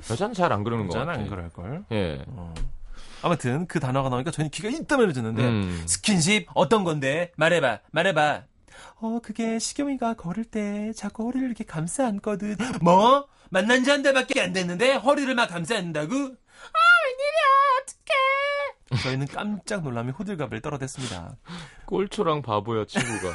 여자는 0.08 0.34
잘 0.34 0.52
안 0.52 0.62
그러는 0.62 0.86
것 0.86 0.94
여자는 0.94 1.06
같아요. 1.06 1.24
안 1.24 1.30
그럴걸. 1.30 1.84
예. 1.92 2.24
어. 2.28 2.54
아무튼 3.22 3.66
그 3.66 3.80
단어가 3.80 4.08
나오니까 4.08 4.30
저희는 4.30 4.50
귀가 4.50 4.68
이따만해졌는데 4.68 5.42
음. 5.42 5.82
스킨십 5.86 6.48
어떤 6.54 6.84
건데? 6.84 7.32
말해봐, 7.36 7.80
말해봐. 7.90 8.44
어, 8.96 9.18
그게 9.22 9.58
시경이가 9.58 10.14
걸을 10.14 10.44
때 10.44 10.92
자꾸 10.94 11.24
허리를 11.26 11.46
이렇게 11.46 11.64
감싸 11.64 12.06
안거든. 12.06 12.56
뭐? 12.82 13.26
만난 13.50 13.82
지 13.84 13.90
한 13.90 14.02
달밖에 14.02 14.40
안 14.40 14.52
됐는데 14.52 14.94
허리를 14.94 15.34
막 15.34 15.48
감싸 15.48 15.76
안다고? 15.76 16.14
아, 16.14 16.78
웬일이야, 17.06 17.48
어떡해. 17.82 19.02
저희는 19.02 19.26
깜짝 19.28 19.82
놀라며 19.82 20.12
호들갑을 20.12 20.60
떨어댔습니다. 20.60 21.36
꼴초랑 21.86 22.42
바보야, 22.42 22.84
친구가. 22.86 23.34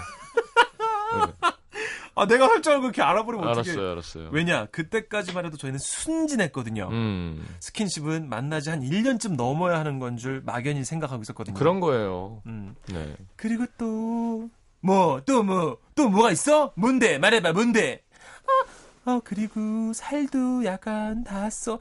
아, 2.18 2.26
내가 2.28 2.48
할 2.48 2.62
줄 2.62 2.72
알고 2.72 2.84
그렇게 2.84 3.02
알아버리면 3.02 3.46
네, 3.46 3.52
어떡해. 3.52 3.72
알았어요, 3.72 3.92
알았어요. 3.92 4.30
왜냐, 4.32 4.68
그때까지만 4.68 5.46
해도 5.46 5.58
저희는 5.58 5.80
순진했거든요. 5.80 6.88
음. 6.90 7.46
스킨십은 7.60 8.30
만나지 8.30 8.70
한 8.70 8.80
1년쯤 8.82 9.36
넘어야 9.36 9.78
하는 9.80 10.00
건 10.00 10.16
줄 10.16 10.42
막연히 10.46 10.86
생각하고 10.86 11.24
있었거든요. 11.24 11.56
그런 11.58 11.82
거예요. 11.82 12.42
음. 12.46 12.74
네. 12.88 13.18
그리고 13.36 13.66
또 13.78 14.50
뭐, 14.82 15.22
또 15.26 15.44
뭐, 15.44 15.78
또 15.96 16.10
뭐가 16.10 16.32
있어? 16.32 16.72
뭔데? 16.76 17.18
말해봐, 17.18 17.54
뭔데? 17.54 18.04
아, 19.06 19.12
어, 19.12 19.22
그리고 19.24 19.94
살도 19.94 20.66
약간 20.66 21.24
닿았어. 21.24 21.80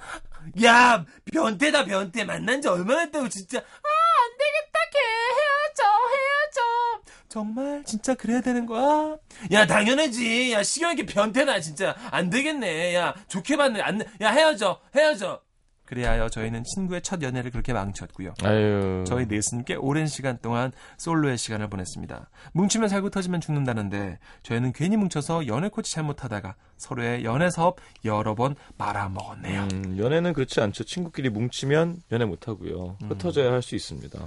야, 0.63 1.05
변태다, 1.33 1.85
변태. 1.87 2.25
만난 2.25 2.61
지 2.61 2.69
얼마나 2.69 3.05
됐다고, 3.07 3.29
진짜. 3.29 3.59
아, 3.59 3.63
안 3.63 4.39
되겠다, 4.39 4.79
걔. 4.93 4.99
헤어져, 5.35 5.83
헤어져. 6.15 7.03
정말? 7.29 7.83
진짜 7.85 8.15
그래야 8.15 8.41
되는 8.41 8.67
거야? 8.67 9.17
야, 9.53 9.67
당연하지. 9.67 10.53
야, 10.53 10.63
시경이게 10.63 11.07
변태다, 11.07 11.61
진짜. 11.61 11.97
안 12.11 12.31
되겠네. 12.31 12.95
야, 12.95 13.15
좋게 13.29 13.57
봤네. 13.57 13.81
안, 13.81 14.01
야, 14.21 14.31
헤어져, 14.31 14.81
헤어져. 14.95 15.41
그리하여 15.85 16.29
저희는 16.29 16.65
친구의 16.65 17.03
첫 17.03 17.23
연애를 17.23 17.51
그렇게 17.51 17.73
망쳤고요. 17.73 18.35
아유. 18.43 19.05
저희 19.07 19.27
넷은 19.27 19.65
꽤 19.65 19.75
오랜 19.75 20.07
시간 20.07 20.39
동안 20.39 20.73
솔로의 20.97 21.37
시간을 21.37 21.69
보냈습니다. 21.69 22.31
뭉치면 22.53 22.89
살고 22.89 23.11
터지면 23.11 23.41
죽는다는데 23.41 24.19
저희는 24.43 24.73
괜히 24.73 24.97
뭉쳐서 24.97 25.47
연애 25.47 25.69
코치 25.69 25.93
잘못하다가 25.93 26.55
서로의 26.79 27.25
연애 27.25 27.51
사업 27.51 27.77
여러 28.05 28.35
번 28.35 28.57
말아먹었네요. 28.79 29.69
음, 29.73 29.97
연애는 29.99 30.33
그렇지 30.33 30.61
않죠. 30.61 30.85
친구끼리 30.85 31.29
뭉치면 31.29 32.03
연애 32.13 32.25
못 32.25 32.49
하고요. 32.49 32.97
음. 33.03 33.09
흩어져야 33.11 33.53
할수 33.53 33.75
있습니다. 33.77 34.19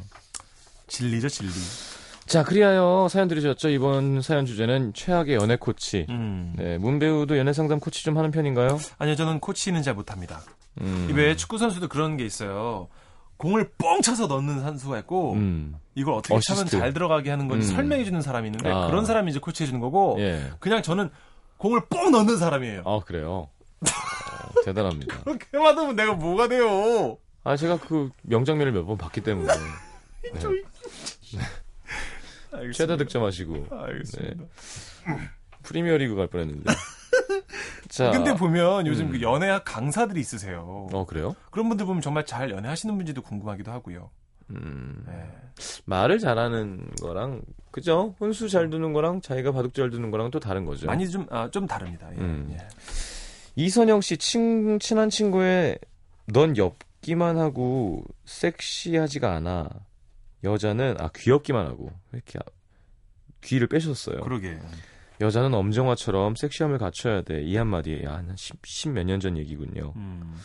진리죠, 0.87 1.27
진리. 1.29 1.51
자, 2.27 2.43
그리하여 2.43 3.07
사연 3.09 3.27
들으셨죠? 3.29 3.69
이번 3.69 4.21
사연 4.21 4.45
주제는 4.45 4.93
최악의 4.93 5.35
연애 5.35 5.55
코치. 5.55 6.05
음. 6.09 6.53
네, 6.57 6.77
문 6.77 6.99
배우도 6.99 7.37
연애 7.37 7.53
상담 7.53 7.79
코치 7.79 8.03
좀 8.03 8.17
하는 8.17 8.31
편인가요? 8.31 8.79
아니요, 8.97 9.15
저는 9.15 9.39
코치는 9.39 9.81
잘 9.81 9.93
못합니다. 9.93 10.41
음. 10.81 11.09
왜 11.13 11.35
축구 11.35 11.57
선수도 11.57 11.87
그런 11.87 12.17
게 12.17 12.25
있어요. 12.25 12.87
공을 13.37 13.71
뻥 13.77 14.01
차서 14.01 14.27
넣는 14.27 14.61
선수가 14.61 14.99
있고 14.99 15.33
음. 15.33 15.75
이걸 15.95 16.15
어떻게 16.15 16.37
차면 16.39 16.63
어시스트. 16.63 16.79
잘 16.79 16.93
들어가게 16.93 17.29
하는 17.29 17.47
건지 17.47 17.69
음. 17.71 17.75
설명해 17.75 18.03
주는 18.03 18.21
사람이 18.21 18.47
있는데 18.47 18.71
아. 18.71 18.87
그런 18.87 19.05
사람이 19.05 19.29
이제 19.29 19.39
코치해 19.39 19.67
주는 19.67 19.79
거고 19.79 20.15
예. 20.19 20.51
그냥 20.59 20.81
저는 20.81 21.09
공을 21.57 21.85
뻥 21.89 22.11
넣는 22.11 22.37
사람이에요. 22.37 22.83
아, 22.85 22.99
그래요. 23.05 23.49
어, 23.81 24.61
대단합니다. 24.65 25.21
그렇게 25.23 25.45
받으면 25.57 25.95
내가 25.95 26.13
뭐가 26.13 26.47
돼요? 26.47 27.17
아, 27.43 27.55
제가 27.55 27.77
그 27.79 28.09
명장면을 28.23 28.71
몇 28.71 28.85
번 28.85 28.97
봤기 28.97 29.21
때문에. 29.21 29.53
네. 30.33 30.39
최다 32.73 32.97
득점하시고 32.97 33.67
알겠습니다. 33.71 34.43
프리미어 35.63 35.97
리그 35.97 36.15
갈 36.15 36.27
뻔했는데. 36.27 36.71
자. 37.89 38.11
근데 38.11 38.33
보면 38.35 38.85
요즘 38.87 39.07
음. 39.07 39.11
그 39.11 39.21
연애학 39.21 39.63
강사들이 39.65 40.19
있으세요. 40.19 40.87
어, 40.91 41.05
그래요? 41.05 41.35
그런 41.51 41.67
분들 41.69 41.85
보면 41.85 42.01
정말 42.01 42.25
잘 42.25 42.51
연애하시는 42.51 42.93
분인지도 42.95 43.21
궁금하기도 43.21 43.71
하고요. 43.71 44.09
음. 44.51 45.03
네. 45.07 45.13
말을 45.85 46.19
잘하는 46.19 46.89
거랑 47.01 47.41
그죠? 47.71 48.15
혼수 48.19 48.47
잘 48.49 48.69
두는 48.69 48.93
거랑 48.93 49.21
자기가 49.21 49.51
바둑 49.51 49.73
잘 49.73 49.89
두는 49.89 50.11
거랑 50.11 50.31
또 50.31 50.39
다른 50.39 50.65
거죠. 50.65 50.87
많이 50.87 51.09
좀, 51.09 51.25
아, 51.29 51.49
좀 51.51 51.67
다릅니다. 51.67 52.09
예, 52.13 52.17
음. 52.17 52.49
예. 52.51 52.57
이선영 53.55 54.01
씨 54.01 54.17
친, 54.17 54.79
친한 54.79 55.09
친구의 55.09 55.79
넌 56.27 56.55
엽기만 56.55 57.37
하고 57.37 58.03
섹시하지가 58.25 59.33
않아. 59.35 59.69
여자는 60.43 60.95
아 60.99 61.09
귀엽기만 61.15 61.65
하고 61.65 61.85
왜 62.11 62.17
이렇게 62.23 62.37
아- 62.39 62.51
귀를 63.43 63.67
빼셨어요. 63.67 64.21
그러게. 64.21 64.59
여자는 65.19 65.53
엄정화처럼 65.53 66.35
섹시함을 66.35 66.77
갖춰야 66.77 67.21
돼. 67.21 67.41
이 67.43 67.55
한마디에 67.57 68.05
한 68.05 68.35
10, 68.35 68.91
몇년 68.91 69.19
전 69.19 69.37
얘기군요. 69.37 69.93
음. 69.95 70.35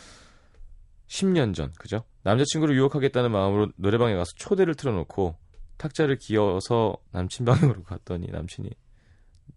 10년 1.07 1.53
전, 1.53 1.71
그죠? 1.77 2.03
남자친구를 2.23 2.75
유혹하겠다는 2.75 3.31
마음으로 3.31 3.69
노래방에 3.75 4.15
가서 4.15 4.31
초대를 4.35 4.73
틀어놓고 4.75 5.35
탁자를 5.77 6.17
기어서 6.17 6.95
남친 7.11 7.45
방으로 7.45 7.83
갔더니 7.83 8.27
남친이 8.31 8.69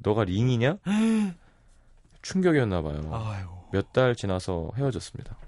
너가 0.01 0.25
링이냐? 0.25 0.79
충격이었나 2.23 2.83
봐요. 2.83 3.01
몇 3.73 3.93
달 3.93 4.15
지나서 4.15 4.71
헤어졌습니다. 4.77 5.39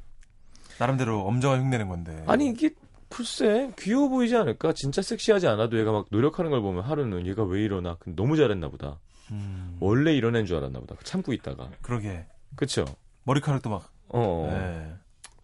나름대로 0.78 1.26
엄정한 1.26 1.60
흉내는 1.60 1.88
건데. 1.88 2.24
아니 2.26 2.48
이게 2.48 2.70
글쎄 3.10 3.70
귀여워 3.78 4.08
보이지 4.08 4.36
않을까? 4.36 4.72
진짜 4.74 5.02
섹시하지 5.02 5.46
않아도 5.48 5.78
얘가 5.78 5.92
막 5.92 6.06
노력하는 6.10 6.50
걸 6.50 6.60
보면 6.62 6.84
하루는 6.84 7.26
얘가 7.26 7.42
왜 7.44 7.62
이러나? 7.62 7.96
너무 8.06 8.36
잘했나 8.36 8.68
보다. 8.68 8.98
음. 9.30 9.76
원래 9.80 10.14
이런 10.14 10.36
애인 10.36 10.46
줄 10.46 10.56
알았나 10.56 10.80
보다. 10.80 10.94
참고 11.04 11.32
있다가. 11.32 11.70
그러게. 11.82 12.26
그쵸? 12.56 12.84
머리카락도 13.24 13.70
막. 13.70 13.92
어. 14.08 14.48
네. 14.50 14.94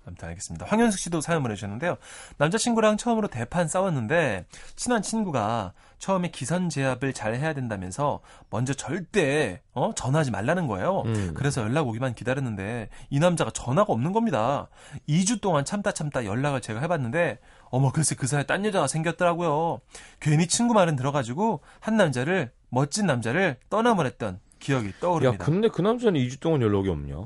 아무튼 0.06 0.28
알겠습니다. 0.28 0.66
황현숙 0.66 1.00
씨도 1.00 1.20
사연 1.20 1.42
보내주셨는데요. 1.42 1.96
남자친구랑 2.36 2.96
처음으로 2.96 3.28
대판 3.28 3.68
싸웠는데 3.68 4.46
친한 4.76 5.02
친구가 5.02 5.72
처음에 5.98 6.28
기선 6.30 6.68
제압을 6.68 7.14
잘 7.14 7.34
해야 7.34 7.54
된다면서 7.54 8.20
먼저 8.50 8.74
절대 8.74 9.62
어 9.72 9.94
전화하지 9.94 10.30
말라는 10.30 10.66
거예요. 10.66 11.02
음. 11.06 11.32
그래서 11.34 11.62
연락 11.62 11.88
오기만 11.88 12.14
기다렸는데 12.14 12.90
이 13.08 13.18
남자가 13.18 13.50
전화가 13.50 13.92
없는 13.92 14.12
겁니다. 14.12 14.68
2주 15.08 15.40
동안 15.40 15.64
참다 15.64 15.92
참다 15.92 16.26
연락을 16.26 16.60
제가 16.60 16.80
해봤는데 16.80 17.38
어머 17.74 17.90
글쎄 17.90 18.14
그 18.14 18.28
사이에 18.28 18.44
딴 18.44 18.64
여자가 18.64 18.86
생겼더라고요. 18.86 19.80
괜히 20.20 20.46
친구 20.46 20.74
말은 20.74 20.94
들어가지고 20.94 21.60
한 21.80 21.96
남자를 21.96 22.52
멋진 22.68 23.06
남자를 23.06 23.58
떠나보냈던 23.68 24.38
기억이 24.60 24.88
야, 24.90 24.92
떠오릅니다. 25.00 25.44
근데 25.44 25.68
그 25.68 25.82
남자는 25.82 26.20
2주 26.20 26.38
동안 26.38 26.62
연락이 26.62 26.88
없냐? 26.88 27.16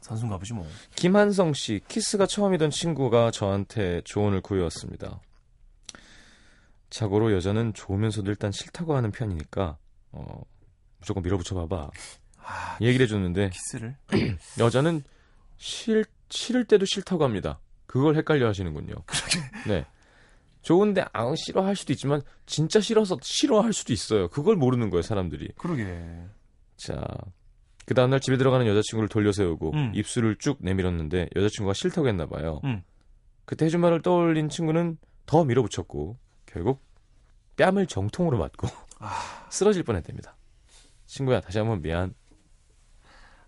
선수인가 0.00 0.38
보지 0.38 0.52
뭐. 0.52 0.64
김한성 0.94 1.54
씨, 1.54 1.80
키스가 1.88 2.26
처음이던 2.26 2.70
친구가 2.70 3.32
저한테 3.32 4.00
조언을 4.04 4.42
구해왔습니다. 4.42 5.20
자고로 6.90 7.32
여자는 7.32 7.74
좋으면서도 7.74 8.30
일단 8.30 8.52
싫다고 8.52 8.94
하는 8.94 9.10
편이니까, 9.10 9.76
어, 10.12 10.40
무조건 11.00 11.24
밀어붙여 11.24 11.56
봐봐. 11.56 11.90
아, 12.44 12.78
얘기를 12.80 13.06
해줬는데, 13.06 13.50
키스를 13.50 13.96
여자는 14.60 15.02
싫, 15.56 16.04
싫을 16.28 16.66
때도 16.66 16.84
싫다고 16.84 17.24
합니다. 17.24 17.58
그걸 17.94 18.16
헷갈려 18.16 18.48
하시는군요. 18.48 18.92
네. 19.68 19.86
좋은데, 20.62 21.04
아, 21.12 21.32
싫어할 21.36 21.76
수도 21.76 21.92
있지만, 21.92 22.22
진짜 22.44 22.80
싫어서 22.80 23.18
싫어할 23.22 23.72
수도 23.72 23.92
있어요. 23.92 24.26
그걸 24.30 24.56
모르는 24.56 24.90
거예요, 24.90 25.02
사람들이. 25.02 25.52
그러게. 25.56 25.86
자, 26.76 27.06
그 27.86 27.94
다음날 27.94 28.18
집에 28.18 28.36
들어가는 28.36 28.66
여자친구를 28.66 29.08
돌려 29.08 29.30
세우고 29.30 29.74
음. 29.74 29.92
입술을 29.94 30.38
쭉 30.40 30.58
내밀었는데 30.60 31.28
여자친구가 31.36 31.72
싫다고 31.72 32.08
했나 32.08 32.26
봐요. 32.26 32.60
음. 32.64 32.82
그때 33.44 33.66
해준 33.66 33.80
말을 33.80 34.02
떠올린 34.02 34.48
친구는 34.48 34.98
더 35.26 35.44
밀어붙였고 35.44 36.18
결국 36.46 36.82
뺨을 37.56 37.86
정통으로 37.86 38.38
맞고 38.38 38.66
아. 38.98 39.46
쓰러질 39.50 39.84
뻔했답니다. 39.84 40.36
친구야 41.06 41.40
다시 41.40 41.58
한번 41.58 41.80
미안. 41.80 42.12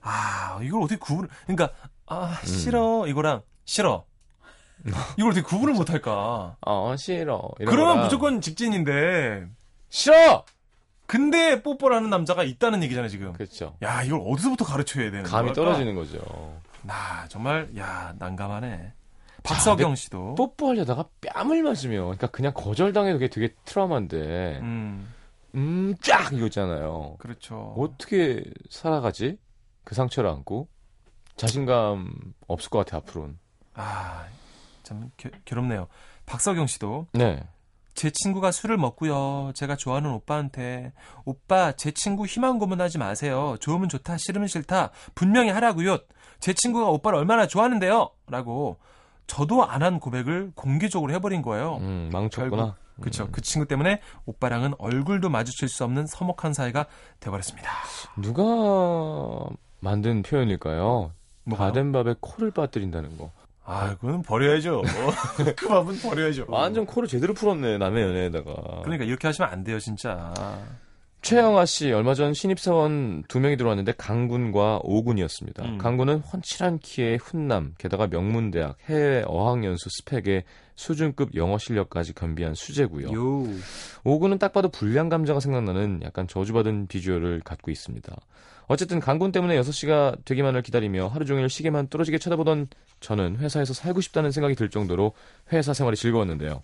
아, 0.03 0.61
이걸 0.63 0.83
어떻게 0.83 1.01
구분을, 1.01 1.29
그러니까, 1.47 1.73
아, 2.07 2.29
음. 2.29 2.47
싫어, 2.47 3.09
이거랑, 3.09 3.43
싫어. 3.65 4.07
이걸 5.19 5.31
어떻게 5.31 5.43
구분을 5.43 5.75
못할까? 5.75 6.57
어 6.61 6.97
싫어. 6.97 7.51
그러면 7.59 7.77
거랑 7.87 8.03
무조건 8.05 8.41
직진인데, 8.41 9.47
싫어. 9.89 10.45
근데 11.07 11.63
뽀뽀라는 11.63 12.11
남자가 12.11 12.43
있다는 12.43 12.83
얘기잖아요, 12.83 13.09
지금. 13.09 13.33
그렇죠. 13.33 13.77
야, 13.83 14.03
이걸 14.03 14.21
어디서부터 14.27 14.65
가르쳐야 14.65 15.11
되는 15.11 15.23
감이 15.23 15.49
걸까? 15.49 15.55
떨어지는 15.63 15.95
거죠. 15.95 16.19
나, 16.83 17.27
정말, 17.29 17.69
야, 17.77 18.13
난감하네. 18.19 18.93
박서경 19.45 19.95
씨도. 19.95 20.35
뽀뽀하려다가 20.35 21.05
뺨을 21.21 21.63
맞으면 21.63 22.01
그러니까 22.03 22.27
그냥 22.29 22.53
거절당해도 22.53 23.19
그게 23.21 23.29
되게 23.29 23.55
트라우마인데 23.65 24.59
음, 24.61 25.13
음 25.55 25.95
쫙 26.03 26.33
이거 26.33 26.47
있잖아요. 26.47 27.15
그렇죠. 27.21 27.73
어떻게 27.79 28.43
살아가지? 28.71 29.39
그 29.85 29.95
상처를 29.95 30.29
안고 30.31 30.67
자신감 31.37 32.11
없을 32.49 32.71
것 32.71 32.79
같아 32.81 32.97
앞으로는. 32.97 33.39
아, 33.75 34.25
참, 34.87 35.11
겨, 35.17 35.29
괴롭네요. 35.45 35.89
박서경 36.27 36.69
씨도. 36.69 37.09
네. 37.13 37.43
제 37.95 38.11
친구가 38.11 38.53
술을 38.53 38.77
먹고요. 38.77 39.51
제가 39.55 39.75
좋아하는 39.75 40.11
오빠한테 40.13 40.93
오빠 41.25 41.73
제 41.73 41.91
친구 41.91 42.25
희망 42.27 42.59
고문하지 42.61 42.99
마세요. 42.99 43.57
좋으면 43.59 43.89
좋다, 43.89 44.17
싫으면 44.17 44.47
싫다. 44.47 44.91
분명히 45.17 45.51
하라고요. 45.51 45.99
제 46.39 46.53
친구가 46.53 46.89
오빠를 46.91 47.19
얼마나 47.19 47.47
좋아하는데요. 47.49 48.11
라고 48.29 48.79
저도 49.27 49.65
안 49.67 49.83
한 49.83 49.99
고백을 49.99 50.53
공개적으로 50.55 51.13
해버린 51.15 51.43
거예요. 51.43 51.79
음, 51.79 52.11
망쳤구나. 52.13 52.77
그쵸. 53.01 53.25
음. 53.25 53.33
그 53.33 53.41
친구 53.41 53.67
때문에 53.67 54.01
오빠랑은 54.27 54.75
얼굴도 54.79 55.29
마주칠 55.31 55.69
수 55.69 55.83
없는 55.85 56.07
서먹한 56.07 56.53
사이가 56.53 56.87
돼버렸습니다. 57.19 57.71
누가 58.23 58.43
만든 59.81 60.23
표현일까요? 60.23 61.13
뭐가요? 61.45 61.69
바된 61.69 61.93
밥에 61.93 62.15
코를 62.21 62.51
빠뜨린다는 62.53 63.17
거. 63.19 63.33
아, 63.67 63.97
그건 64.01 64.23
버려야죠. 64.23 64.83
그 65.57 65.69
밥은 65.69 65.99
버려야죠. 65.99 66.47
완전 66.49 66.87
코를 66.87 67.09
제대로 67.09 67.35
풀었네 67.35 67.79
남의 67.79 68.03
연애에다가. 68.05 68.83
그러니까 68.83 69.05
이렇게 69.05 69.27
하시면 69.27 69.51
안 69.51 69.65
돼요, 69.65 69.79
진짜. 69.81 70.33
최영아 71.23 71.67
씨 71.67 71.91
얼마 71.93 72.15
전 72.15 72.35
신입사원 72.35 73.25
두 73.27 73.41
명이 73.41 73.57
들어왔는데 73.57 73.95
강군과 73.99 74.81
오군이었습니다. 74.85 75.65
음. 75.65 75.79
강군은 75.79 76.21
훤칠한 76.21 76.79
키에 76.79 77.17
훈남, 77.17 77.75
게다가 77.79 78.07
명문대학, 78.07 78.77
해외 78.89 79.25
어학연수 79.27 79.89
스펙에 79.91 80.45
수준급 80.77 81.35
영어 81.35 81.59
실력까지 81.59 82.15
겸비한 82.15 82.55
수재고요. 82.55 83.13
요. 83.13 83.49
오군은 84.05 84.39
딱 84.39 84.53
봐도 84.53 84.69
불량 84.69 85.09
감자가 85.09 85.41
생각나는 85.41 86.01
약간 86.05 86.29
저주받은 86.29 86.87
비주얼을 86.87 87.41
갖고 87.41 87.73
있습니다. 87.73 88.15
어쨌든 88.69 88.99
강군 89.01 89.33
때문에 89.33 89.59
6시가 89.61 90.25
되기만을 90.25 90.63
기다리며 90.63 91.09
하루 91.09 91.25
종일 91.25 91.49
시계만 91.49 91.89
뚫어지게 91.89 92.19
쳐다보던 92.19 92.69
저는 93.01 93.37
회사에서 93.37 93.73
살고 93.73 94.01
싶다는 94.01 94.31
생각이 94.33 94.55
들 94.55 94.71
정도로 94.71 95.13
회사 95.53 95.73
생활이 95.73 95.97
즐거웠는데요. 95.97 96.63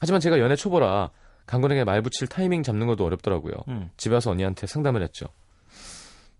하지만 0.00 0.20
제가 0.20 0.40
연애 0.40 0.56
초보라 0.56 1.10
강군에게 1.46 1.84
말 1.84 2.02
붙일 2.02 2.26
타이밍 2.28 2.62
잡는 2.62 2.86
것도 2.86 3.04
어렵더라고요. 3.04 3.54
음. 3.68 3.90
집에 3.96 4.14
와서 4.14 4.30
언니한테 4.30 4.66
상담을 4.66 5.02
했죠. 5.02 5.26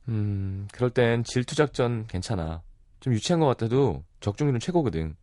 음, 0.09 0.67
그럴 0.73 0.91
땐 0.91 1.23
질투작전 1.25 2.07
괜찮아. 2.07 2.63
좀 3.01 3.13
유치한 3.13 3.41
것 3.41 3.47
같아도 3.47 4.03
적중률은 4.21 4.61
최고거든. 4.61 5.17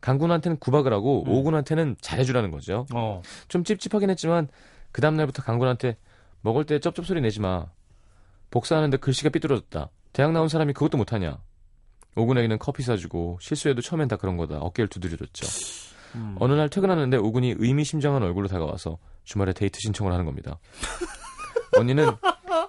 강군한테는 0.00 0.58
구박을 0.58 0.92
하고 0.92 1.24
음. 1.24 1.32
오군한테는 1.32 1.96
잘해주라는 2.00 2.50
거죠. 2.50 2.86
어. 2.92 3.22
좀 3.48 3.64
찝찝하긴 3.64 4.10
했지만 4.10 4.48
그 4.90 5.00
다음날부터 5.00 5.42
강군한테 5.42 5.96
먹을 6.42 6.64
때 6.64 6.78
쩝쩝 6.78 7.06
소리 7.06 7.20
내지 7.20 7.40
마. 7.40 7.66
복사하는데 8.50 8.98
글씨가 8.98 9.30
삐뚤어졌다. 9.30 9.88
대학 10.12 10.32
나온 10.32 10.48
사람이 10.48 10.74
그것도 10.74 10.98
못하냐. 10.98 11.38
오군에게는 12.14 12.58
커피 12.58 12.82
사주고 12.82 13.38
실수해도 13.40 13.80
처음엔 13.80 14.08
다 14.08 14.16
그런 14.16 14.36
거다. 14.36 14.58
어깨를 14.58 14.88
두드려줬죠. 14.88 15.46
음. 16.16 16.36
어느 16.38 16.52
날 16.52 16.68
퇴근하는데 16.68 17.16
오군이 17.16 17.54
의미심장한 17.58 18.22
얼굴로 18.22 18.48
다가와서 18.48 18.98
주말에 19.24 19.54
데이트 19.54 19.78
신청을 19.80 20.12
하는 20.12 20.26
겁니다. 20.26 20.58
언니는 21.78 22.10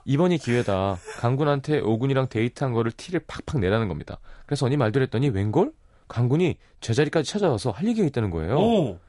이번이 0.05 0.37
기회다. 0.37 0.97
강군한테 1.19 1.79
오군이랑 1.81 2.29
데이트한 2.29 2.71
거를 2.71 2.91
티를 2.93 3.21
팍팍 3.27 3.59
내라는 3.59 3.89
겁니다. 3.89 4.19
그래서 4.45 4.65
언니 4.65 4.77
말대로 4.77 5.03
했더니 5.03 5.29
웬걸? 5.29 5.73
강군이 6.07 6.57
제자리까지 6.79 7.29
찾아와서 7.29 7.71
할 7.71 7.87
얘기가 7.87 8.07
있다는 8.07 8.29
거예요. 8.29 8.55
오. 8.57 8.99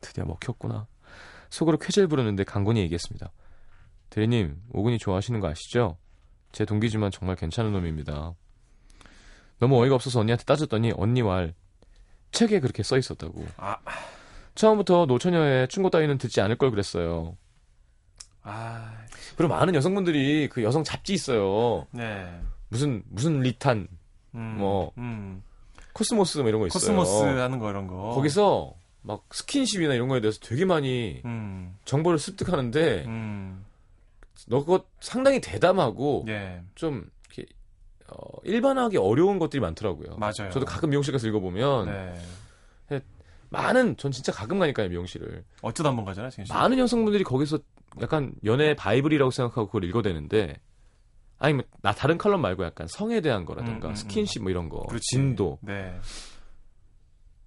드디어 0.00 0.24
먹혔구나. 0.24 0.86
속으로 1.50 1.76
쾌재를 1.78 2.08
부르는데 2.08 2.44
강군이 2.44 2.80
얘기했습니다. 2.80 3.30
대리님, 4.10 4.56
오군이 4.72 4.98
좋아하시는 4.98 5.38
거 5.40 5.48
아시죠? 5.48 5.96
제 6.52 6.64
동기지만 6.64 7.10
정말 7.10 7.36
괜찮은 7.36 7.72
놈입니다. 7.72 8.34
너무 9.60 9.80
어이가 9.80 9.94
없어서 9.94 10.20
언니한테 10.20 10.44
따졌더니 10.44 10.92
언니 10.96 11.22
말 11.22 11.54
책에 12.32 12.60
그렇게 12.60 12.82
써 12.82 12.98
있었다고. 12.98 13.46
아. 13.56 13.76
처음부터 14.54 15.06
노처녀의 15.06 15.68
충고 15.68 15.90
따위는 15.90 16.18
듣지 16.18 16.40
않을 16.40 16.58
걸 16.58 16.70
그랬어요. 16.70 17.36
아. 18.42 18.92
그리고 19.36 19.54
많은 19.54 19.74
여성분들이 19.74 20.48
그 20.48 20.62
여성 20.62 20.82
잡지 20.82 21.14
있어요. 21.14 21.86
네. 21.92 22.40
무슨 22.68 23.02
무슨 23.08 23.40
리탄, 23.40 23.88
음. 24.34 24.56
뭐, 24.58 24.92
음. 24.98 25.42
코스모스 25.92 26.38
뭐 26.38 26.48
이런 26.48 26.60
거 26.60 26.66
있어요. 26.66 26.78
코스모스 26.78 27.24
하는 27.38 27.58
거 27.58 27.70
이런 27.70 27.86
거. 27.86 28.10
거기서 28.14 28.74
막 29.02 29.24
스킨십이나 29.30 29.94
이런 29.94 30.08
거에 30.08 30.20
대해서 30.20 30.38
되게 30.40 30.64
많이 30.64 31.20
음. 31.24 31.76
정보를 31.84 32.18
습득하는데 32.18 33.04
음. 33.06 33.64
너 34.50 34.58
그거 34.64 34.84
상당히 35.00 35.40
대담하고 35.40 36.24
예. 36.28 36.60
좀 36.74 37.08
이렇게 37.32 37.46
어, 38.08 38.16
일반화하기 38.42 38.96
어려운 38.98 39.38
것들이 39.38 39.60
많더라고요. 39.60 40.16
맞아요. 40.16 40.50
저도 40.50 40.66
가끔 40.66 40.90
미용실 40.90 41.12
가서 41.12 41.28
읽어보면 41.28 41.86
네. 41.86 43.00
많은 43.52 43.96
전 43.96 44.12
진짜 44.12 44.30
가끔 44.32 44.58
가니까요 44.60 44.88
미용실을 44.90 45.44
어쩌다 45.62 45.88
한 45.88 45.96
번 45.96 46.04
가잖아, 46.04 46.30
지금. 46.30 46.44
많은 46.48 46.78
여성분들이 46.78 47.24
거기서 47.24 47.58
약간 48.00 48.32
연애 48.44 48.74
바이블이라고 48.74 49.30
생각하고 49.32 49.66
그걸 49.66 49.82
읽어대는데 49.84 50.54
아니면 51.38 51.64
나 51.82 51.92
다른 51.92 52.16
칼럼 52.18 52.40
말고 52.42 52.64
약간 52.64 52.86
성에 52.88 53.20
대한 53.20 53.44
거라든가 53.44 53.88
음, 53.88 53.90
음, 53.90 53.94
스킨십 53.96 54.42
뭐 54.42 54.50
이런 54.52 54.68
거 54.68 54.82
그렇지. 54.82 55.02
진도 55.10 55.58
네. 55.62 55.98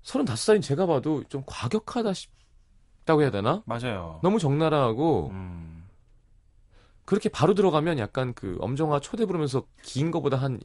35살인 0.04 0.62
제가 0.62 0.86
봐도 0.86 1.24
좀 1.30 1.44
과격하다 1.46 2.12
싶다고 2.14 3.22
해야 3.22 3.32
되나? 3.32 3.64
맞아요. 3.66 4.20
너무 4.24 4.40
적나라하고 4.40 5.30
음. 5.32 5.73
그렇게 7.06 7.30
바로 7.30 7.54
들어가면 7.54 8.00
약간 8.00 8.34
그 8.34 8.58
엄정화 8.62 9.00
초대 9.02 9.26
부르면서 9.26 9.66
긴 9.82 10.12
거보다 10.12 10.38
한 10.38 10.60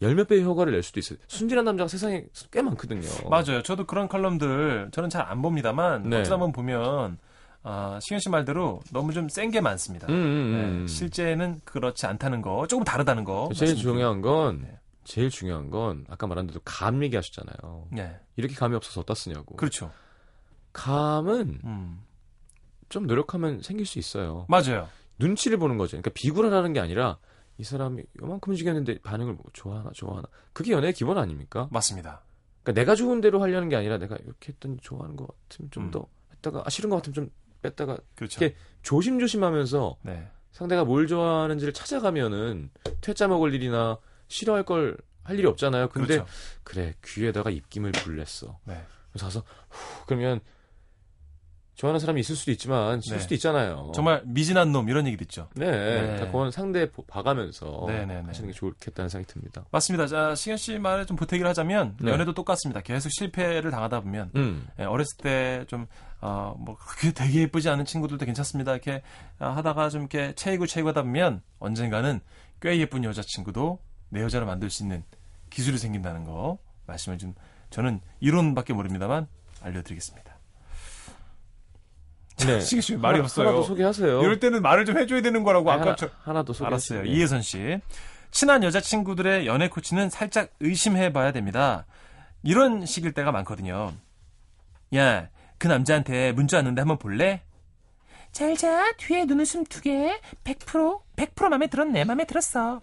열몇 0.00 0.28
배의 0.28 0.42
효과를 0.42 0.72
낼 0.72 0.82
수도 0.82 1.00
있어요. 1.00 1.18
순진한 1.28 1.64
남자가 1.64 1.88
세상에 1.88 2.24
꽤 2.50 2.60
많거든요. 2.62 3.02
맞아요. 3.30 3.62
저도 3.62 3.86
그런 3.86 4.08
칼럼들 4.08 4.90
저는 4.92 5.10
잘 5.10 5.22
안 5.22 5.42
봅니다만 5.42 6.02
네. 6.08 6.20
어쩌다 6.20 6.34
한번 6.34 6.52
보면 6.52 7.18
아, 7.64 7.98
시현 8.02 8.18
씨 8.20 8.28
말대로 8.28 8.80
너무 8.92 9.12
좀 9.12 9.28
센 9.28 9.50
게 9.52 9.60
많습니다. 9.60 10.08
음, 10.08 10.12
음, 10.14 10.16
음. 10.16 10.80
네, 10.86 10.92
실제는 10.92 11.60
그렇지 11.64 12.06
않다는 12.06 12.42
거, 12.42 12.66
조금 12.66 12.82
다르다는 12.84 13.22
거. 13.22 13.48
제일 13.54 13.70
말씀드리고. 13.74 13.80
중요한 13.92 14.20
건 14.20 14.62
네. 14.62 14.78
제일 15.04 15.30
중요한 15.30 15.70
건 15.70 16.04
아까 16.10 16.26
말한 16.26 16.48
대로 16.48 16.60
감 16.64 17.02
얘기하셨잖아요. 17.04 17.86
네, 17.92 18.18
이렇게 18.36 18.54
감이 18.56 18.74
없어서 18.74 19.00
어디다 19.02 19.14
쓰냐고. 19.14 19.54
그렇죠. 19.56 19.92
감은 20.72 21.60
음, 21.64 22.00
좀 22.88 23.06
노력하면 23.06 23.62
생길 23.62 23.86
수 23.86 23.98
있어요. 24.00 24.46
맞아요. 24.48 24.88
눈치를 25.22 25.58
보는 25.58 25.78
거죠. 25.78 25.92
그러니까 25.92 26.10
비굴하다는 26.14 26.72
게 26.72 26.80
아니라 26.80 27.18
이 27.58 27.64
사람이 27.64 28.02
요만큼 28.22 28.52
움직였는데 28.52 28.98
반응을 29.00 29.36
보고 29.36 29.50
좋아하나 29.52 29.90
좋아하나 29.94 30.26
그게 30.52 30.72
연애의 30.72 30.92
기본 30.94 31.18
아닙니까? 31.18 31.68
맞습니다. 31.70 32.22
그러니까 32.62 32.80
내가 32.80 32.94
좋은 32.94 33.20
대로 33.20 33.42
하려는 33.42 33.68
게 33.68 33.76
아니라 33.76 33.98
내가 33.98 34.16
이렇게 34.16 34.52
했더니 34.52 34.78
좋아하는 34.80 35.16
것 35.16 35.28
같으면 35.48 35.70
좀 35.70 35.84
음. 35.84 35.90
더 35.90 36.06
했다가 36.32 36.62
아, 36.64 36.70
싫은 36.70 36.90
것 36.90 36.96
같으면 36.96 37.14
좀 37.14 37.30
뺐다가 37.62 37.98
그렇죠. 38.14 38.44
이렇게 38.44 38.56
조심조심하면서 38.82 39.96
네, 40.02 40.28
상대가 40.50 40.84
뭘 40.84 41.06
좋아하는지를 41.06 41.72
찾아가면은 41.72 42.70
퇴짜 43.00 43.28
먹을 43.28 43.54
일이나 43.54 43.98
싫어할 44.28 44.64
걸 44.64 44.96
할 45.24 45.38
일이 45.38 45.46
없잖아요. 45.46 45.88
근데 45.88 46.16
그렇죠. 46.16 46.26
그래 46.64 46.94
귀에다가 47.04 47.50
입김을 47.50 47.92
불냈어. 47.92 48.58
네. 48.64 48.82
그래서 49.10 49.26
가서 49.26 49.42
후, 49.68 50.04
그러면 50.06 50.40
좋아하는 51.82 51.98
사람이 51.98 52.20
있을 52.20 52.36
수도 52.36 52.52
있지만 52.52 53.00
싫을 53.00 53.18
네. 53.18 53.22
수도 53.24 53.34
있잖아요. 53.34 53.90
정말 53.92 54.22
미진한 54.24 54.70
놈 54.70 54.88
이런 54.88 55.04
얘기도 55.08 55.24
있죠. 55.24 55.48
네, 55.56 55.68
네. 55.68 56.16
다 56.16 56.26
그건 56.26 56.52
상대 56.52 56.88
보- 56.88 57.02
봐가면서 57.02 57.86
네, 57.88 58.06
네, 58.06 58.20
네. 58.20 58.22
하시는 58.24 58.48
게 58.48 58.54
좋겠다는 58.54 59.08
생각이 59.08 59.32
듭니다. 59.32 59.64
맞습니다. 59.72 60.06
자, 60.06 60.32
시현 60.36 60.56
씨 60.58 60.78
말에 60.78 61.04
좀 61.06 61.16
보태기를 61.16 61.48
하자면 61.50 61.96
네. 62.00 62.12
연애도 62.12 62.34
똑같습니다. 62.34 62.82
계속 62.82 63.08
실패를 63.10 63.72
당하다 63.72 63.98
보면 64.02 64.30
음, 64.36 64.64
예, 64.78 64.84
어렸을 64.84 65.16
때 65.24 65.64
좀, 65.66 65.86
어, 66.20 66.54
뭐, 66.56 66.76
그게 66.76 67.10
되게 67.10 67.40
예쁘지 67.40 67.68
않은 67.68 67.84
친구들도 67.84 68.24
괜찮습니다. 68.26 68.70
이렇게 68.74 69.02
아, 69.40 69.48
하다가 69.48 69.88
좀 69.88 70.02
이렇게 70.02 70.34
채이고 70.36 70.68
채이고 70.68 70.90
하다 70.90 71.02
보면 71.02 71.42
언젠가는 71.58 72.20
꽤 72.60 72.78
예쁜 72.78 73.02
여자친구도 73.02 73.80
내 74.10 74.22
여자로 74.22 74.46
만들 74.46 74.70
수 74.70 74.84
있는 74.84 75.02
기술이 75.50 75.78
생긴다는 75.78 76.22
거 76.22 76.58
말씀을 76.86 77.18
좀, 77.18 77.34
저는 77.70 78.00
이론밖에 78.20 78.72
모릅니다만 78.72 79.26
알려드리겠습니다. 79.62 80.31
네. 82.38 82.60
시기 82.60 82.82
씨 82.82 82.96
말이 82.96 83.16
하나- 83.16 83.24
없어요. 83.24 83.48
하나 83.48 83.56
더 83.58 83.62
소개하세요. 83.64 84.22
이럴 84.22 84.40
때는 84.40 84.62
말을 84.62 84.84
좀 84.84 84.98
해줘야 84.98 85.22
되는 85.22 85.42
거라고 85.44 85.70
아니, 85.70 85.80
아까 85.80 85.90
하나, 85.90 85.96
저, 85.96 86.10
하나 86.22 86.42
더 86.42 86.52
소개. 86.52 86.66
알았어요. 86.66 87.04
이혜선 87.04 87.42
씨. 87.42 87.78
친한 88.30 88.62
여자친구들의 88.64 89.46
연애 89.46 89.68
코치는 89.68 90.08
살짝 90.10 90.50
의심해봐야 90.60 91.32
됩니다. 91.32 91.84
이런 92.42 92.86
식일 92.86 93.12
때가 93.12 93.30
많거든요. 93.32 93.92
야, 94.96 95.28
그 95.58 95.68
남자한테 95.68 96.32
문자 96.32 96.56
왔는데 96.58 96.80
한번 96.80 96.98
볼래? 96.98 97.42
잘 98.32 98.56
자. 98.56 98.90
뒤에 98.96 99.26
눈웃음 99.26 99.64
두 99.66 99.82
개. 99.82 100.18
100%, 100.44 101.00
100% 101.16 101.48
맘에 101.50 101.66
들었네. 101.66 102.04
맘에 102.04 102.24
들었어. 102.24 102.80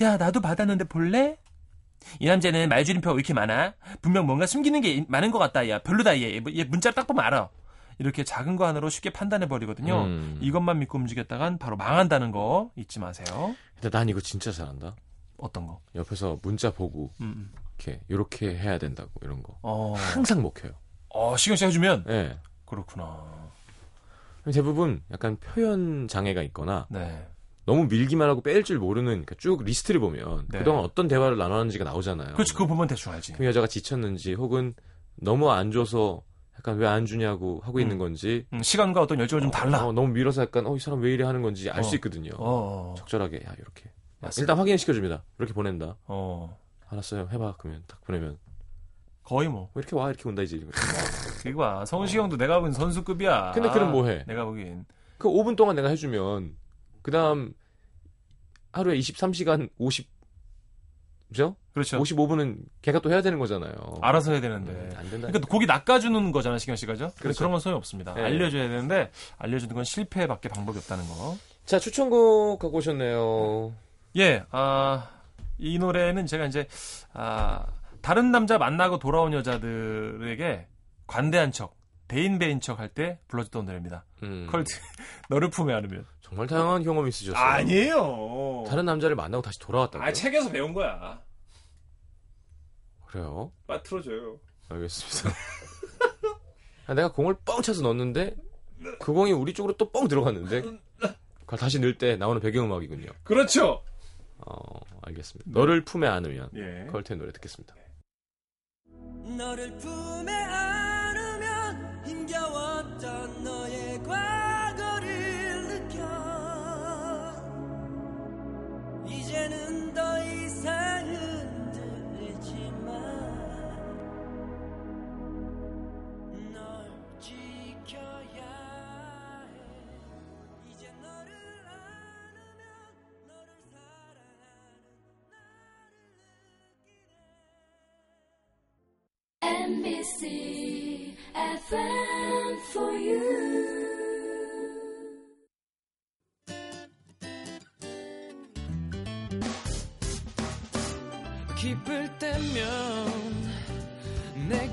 야, 0.00 0.16
나도 0.16 0.40
받았는데 0.40 0.84
볼래? 0.84 1.36
이 2.18 2.26
남자는 2.26 2.70
말줄임표가 2.70 3.12
왜 3.14 3.18
이렇게 3.18 3.34
많아? 3.34 3.74
분명 4.00 4.26
뭔가 4.26 4.46
숨기는 4.46 4.80
게 4.80 5.04
많은 5.08 5.30
것 5.30 5.38
같다. 5.38 5.68
야, 5.68 5.78
별로다. 5.80 6.18
얘, 6.18 6.40
얘 6.54 6.64
문자 6.64 6.90
딱 6.90 7.06
보면 7.06 7.22
알아. 7.24 7.50
이렇게 8.00 8.24
작은 8.24 8.56
거 8.56 8.66
하나로 8.66 8.88
쉽게 8.88 9.10
판단해 9.10 9.46
버리거든요. 9.46 10.04
음. 10.04 10.38
이것만 10.40 10.78
믿고 10.78 10.96
움직였다간 10.96 11.58
바로 11.58 11.76
망한다는 11.76 12.30
거 12.30 12.70
잊지 12.74 12.98
마세요. 12.98 13.54
근데 13.74 13.90
난 13.90 14.08
이거 14.08 14.20
진짜 14.20 14.50
잘한다. 14.50 14.96
어떤 15.36 15.66
거? 15.66 15.80
옆에서 15.94 16.38
문자 16.42 16.70
보고 16.70 17.12
음. 17.20 17.52
이렇게 17.76 18.00
이렇게 18.08 18.56
해야 18.56 18.78
된다고 18.78 19.10
이런 19.22 19.42
거 19.42 19.58
어, 19.60 19.92
항상 19.96 20.40
먹혀요. 20.40 20.72
어 21.10 21.36
시경 21.36 21.56
씨 21.56 21.66
해주면 21.66 22.06
예. 22.08 22.38
그렇구나. 22.64 23.50
대부분 24.50 25.02
약간 25.12 25.36
표현 25.36 26.08
장애가 26.08 26.42
있거나 26.44 26.86
네, 26.88 27.28
너무 27.66 27.84
밀기만 27.84 28.30
하고 28.30 28.40
뺄 28.40 28.64
줄 28.64 28.78
모르는 28.78 29.04
그러니까 29.10 29.34
쭉 29.36 29.62
리스트를 29.62 30.00
보면 30.00 30.46
네. 30.48 30.58
그동안 30.60 30.84
어떤 30.84 31.06
대화를 31.06 31.36
나눴는지가 31.36 31.84
나오잖아요. 31.84 32.32
그렇지 32.32 32.54
그거 32.54 32.66
보면 32.66 32.86
대충 32.86 33.12
알지. 33.12 33.34
그 33.34 33.44
여자가 33.44 33.66
지쳤는지 33.66 34.32
혹은 34.32 34.74
너무 35.16 35.50
안 35.50 35.70
줘서 35.70 36.22
약간 36.60 36.76
왜 36.78 36.86
안 36.86 37.06
주냐고 37.06 37.60
하고 37.64 37.80
있는 37.80 37.96
음. 37.96 37.98
건지 37.98 38.46
음, 38.52 38.62
시간과 38.62 39.00
어떤 39.00 39.18
열정을 39.20 39.40
좀 39.42 39.50
달라. 39.50 39.86
어, 39.86 39.92
너무 39.92 40.08
밀어서 40.08 40.42
약간 40.42 40.66
어 40.66 40.76
이 40.76 40.78
사람 40.78 41.00
왜 41.00 41.12
이래 41.14 41.24
하는 41.24 41.40
건지 41.42 41.70
알수 41.70 41.90
어. 41.90 41.94
있거든요. 41.94 42.30
어, 42.36 42.94
적절하게 42.98 43.36
야 43.46 43.54
이렇게 43.58 43.86
야, 43.86 43.92
맞습니다. 44.20 44.42
일단 44.52 44.58
확인 44.58 44.76
시켜 44.76 44.92
줍니다. 44.92 45.24
이렇게 45.38 45.54
보낸다. 45.54 45.96
어, 46.06 46.58
알았어요. 46.88 47.28
해봐 47.32 47.54
그러면 47.58 47.82
딱 47.86 48.00
보내면 48.04 48.38
거의 49.22 49.48
뭐. 49.48 49.70
왜 49.74 49.80
이렇게 49.80 49.96
와 49.96 50.10
이렇게 50.10 50.28
온다 50.28 50.42
이제. 50.42 50.60
그거 51.42 51.58
봐. 51.58 51.84
성시경도 51.86 52.36
내가 52.36 52.58
보기엔 52.58 52.72
선수급이야. 52.72 53.52
근데 53.52 53.70
그럼 53.70 53.92
뭐 53.92 54.06
해? 54.06 54.24
내가 54.26 54.44
보기엔 54.44 54.84
그 55.16 55.28
5분 55.28 55.56
동안 55.56 55.76
내가 55.76 55.88
해주면 55.88 56.54
그 57.02 57.10
다음 57.10 57.54
하루에 58.72 58.98
23시간 58.98 59.70
50 59.78 60.08
그죠? 61.30 61.56
그렇죠. 61.72 61.98
55분은 62.02 62.56
걔가 62.82 62.98
또 63.00 63.10
해야 63.10 63.22
되는 63.22 63.38
거잖아요. 63.38 63.72
알아서 64.02 64.32
해야 64.32 64.40
되는데. 64.40 64.72
음, 64.72 64.90
안 64.96 65.10
된다. 65.10 65.28
그러니까 65.28 65.48
고기 65.48 65.64
낚아주는 65.66 66.32
거잖아, 66.32 66.58
신경 66.58 66.74
씨가. 66.76 66.96
죠 66.96 67.12
그렇죠. 67.18 67.38
그런 67.38 67.52
건 67.52 67.60
소용이 67.60 67.76
없습니다. 67.78 68.14
네. 68.14 68.22
알려줘야 68.24 68.68
되는데, 68.68 69.10
알려주는 69.38 69.74
건 69.74 69.84
실패밖에 69.84 70.48
방법이 70.48 70.78
없다는 70.78 71.06
거. 71.08 71.36
자 71.64 71.78
추천곡 71.78 72.58
갖고 72.58 72.78
오셨네요. 72.78 73.72
예, 74.16 74.42
아, 74.50 75.08
이 75.58 75.78
노래는 75.78 76.26
제가 76.26 76.46
이제, 76.46 76.66
아, 77.12 77.64
다른 78.02 78.32
남자 78.32 78.58
만나고 78.58 78.98
돌아온 78.98 79.32
여자들에게 79.32 80.66
관대한 81.06 81.52
척, 81.52 81.76
대인배인 82.08 82.60
척 82.60 82.80
할 82.80 82.88
때 82.88 83.20
불러줬던 83.28 83.66
노래입니다. 83.66 84.04
음, 84.24 84.48
컬트, 84.50 84.74
너를 85.30 85.48
품에 85.50 85.72
안으면. 85.74 86.04
정말 86.30 86.46
다양한 86.46 86.82
경험이 86.84 87.08
있으셨어요. 87.10 87.36
아니에요. 87.42 88.64
다른 88.68 88.84
남자를 88.84 89.16
만나고 89.16 89.42
다시 89.42 89.58
돌아왔다고요? 89.58 90.08
아, 90.08 90.12
책에서 90.12 90.50
배운 90.50 90.72
거야. 90.72 91.20
그래요? 93.06 93.52
틀어줘요. 93.82 94.38
알겠습니다. 94.68 95.36
아, 96.86 96.94
내가 96.94 97.10
공을 97.12 97.34
뻥 97.44 97.60
차서 97.62 97.82
넣었는데 97.82 98.36
그 99.00 99.12
공이 99.12 99.32
우리 99.32 99.52
쪽으로 99.52 99.76
또 99.76 99.90
뻥 99.90 100.06
들어갔는데 100.08 100.62
그걸 101.40 101.58
다시 101.58 101.80
넣을 101.80 101.98
때 101.98 102.16
나오는 102.16 102.40
배경음악이군요. 102.40 103.10
그렇죠. 103.24 103.82
어, 104.38 104.80
알겠습니다. 105.02 105.50
너를 105.50 105.84
품에 105.84 106.06
안으면 106.06 106.48
예. 106.54 106.86
컬트의 106.92 107.18
노래 107.18 107.32
듣겠습니다. 107.32 107.74
너를 109.36 109.76
품에 109.78 110.32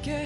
MBC 0.07 0.21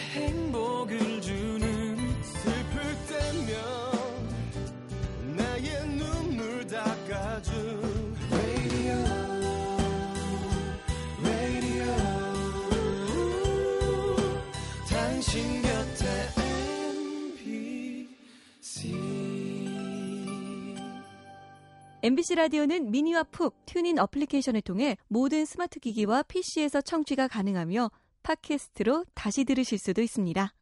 MBC 22.04 22.36
라디오는 22.36 22.92
미니와 22.92 23.24
푹 23.24 23.66
튜닝 23.66 23.98
어플리케이션을 23.98 24.62
통해 24.62 24.98
모든 25.08 25.46
스마트 25.46 25.80
기기와 25.80 26.22
PC에서 26.24 26.82
청취가 26.82 27.28
가능하며 27.28 27.90
팟캐스트로 28.24 29.06
다시 29.14 29.44
들으실 29.46 29.78
수도 29.78 30.02
있습니다. 30.02 30.54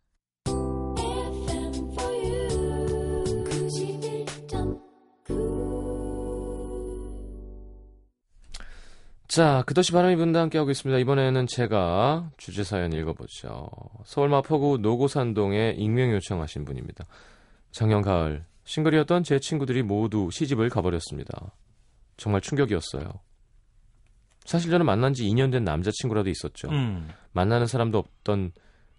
FM 0.48 1.74
for 1.94 2.14
you. 2.16 3.44
91.9. 3.46 4.90
자, 9.28 9.64
그것이 9.68 9.92
바람이 9.92 10.16
분다 10.16 10.42
함께하고 10.42 10.72
있습니다. 10.72 10.98
이번에는 11.00 11.46
제가 11.48 12.32
주제 12.38 12.64
사연 12.64 12.94
읽어보죠. 12.94 13.70
서울 14.04 14.30
마포구 14.30 14.80
노고산동에 14.82 15.76
익명 15.78 16.12
요청하신 16.14 16.66
분입니다. 16.66 17.06
작년 17.72 18.02
가을 18.02 18.46
싱글이었던 18.64 19.24
제 19.24 19.40
친구들이 19.40 19.84
모두 19.84 20.30
시집을 20.32 20.70
가버렸습니다. 20.70 21.52
정말 22.18 22.42
충격이었어요. 22.42 23.29
사실 24.46 24.72
저는 24.72 24.86
만난 24.86 25.14
지 25.14 25.24
2년 25.26 25.52
된 25.52 25.64
남자친구라도 25.64 26.30
있었죠. 26.30 26.70
음. 26.70 27.10
만나는 27.34 27.68
사람도 27.68 27.98
없던 27.98 28.52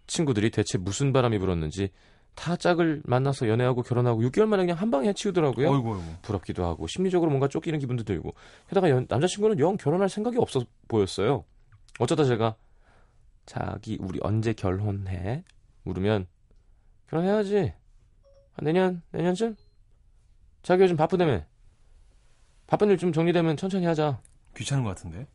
친구들이 0.07 0.51
대체 0.51 0.79
무슨 0.79 1.13
바람이 1.13 1.39
불었는지 1.39 1.91
다 2.35 2.57
짝을 2.57 3.03
만나서 3.05 3.49
연애하고 3.49 3.83
결혼하고 3.83 4.23
6개월 4.23 4.47
만에 4.47 4.63
그냥 4.65 4.79
한 4.79 4.91
방에 4.91 5.09
해치우더라고요. 5.09 5.71
어이구, 5.73 5.95
어이구. 5.95 6.03
부럽기도 6.23 6.65
하고 6.65 6.87
심리적으로 6.87 7.31
뭔가 7.31 7.49
쫓기는 7.49 7.79
기분도 7.79 8.05
들고 8.05 8.35
게다가 8.69 8.89
연- 8.91 9.07
남자친구는 9.09 9.59
영 9.59 9.77
결혼할 9.77 10.09
생각이 10.09 10.39
없어 10.39 10.61
보였어요. 10.89 11.45
어쩌다 11.99 12.25
제가 12.25 12.55
자기 13.47 13.99
우리 14.01 14.21
언제 14.23 14.53
결혼해? 14.53 15.43
물으면 15.83 16.27
결혼해야지. 17.09 17.73
한 18.53 18.65
내년 18.65 19.03
내년쯤? 19.11 19.57
자기 20.63 20.83
요즘 20.85 20.97
바쁘다며. 20.97 21.43
바쁜 22.69 22.91
일 22.91 22.97
좀 22.99 23.13
정리되면 23.13 23.57
천천히 23.57 23.87
하자. 23.87 24.21
귀찮은 24.57 24.85
것 24.85 24.91
같은데. 24.91 25.27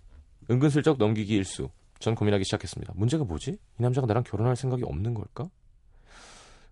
은근슬쩍 0.50 0.98
넘기기 0.98 1.34
일수. 1.36 1.70
전 2.00 2.14
고민하기 2.16 2.44
시작했습니다. 2.44 2.94
문제가 2.96 3.24
뭐지? 3.24 3.52
이 3.52 3.58
남자가 3.82 4.06
나랑 4.08 4.24
결혼할 4.24 4.56
생각이 4.56 4.84
없는 4.84 5.14
걸까? 5.14 5.50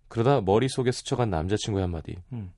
그러다 0.09 0.41
머릿속에 0.41 0.91
스쳐간 0.91 1.29
남자친구의 1.29 1.81
한마디. 1.83 2.17
음. 2.33 2.51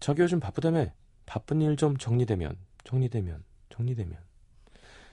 자기 0.00 0.22
요즘 0.22 0.40
바쁘다며. 0.40 0.86
바쁜 1.26 1.60
일 1.60 1.76
좀 1.76 1.96
정리되면, 1.96 2.56
정리되면, 2.84 3.44
정리되면. 3.70 4.16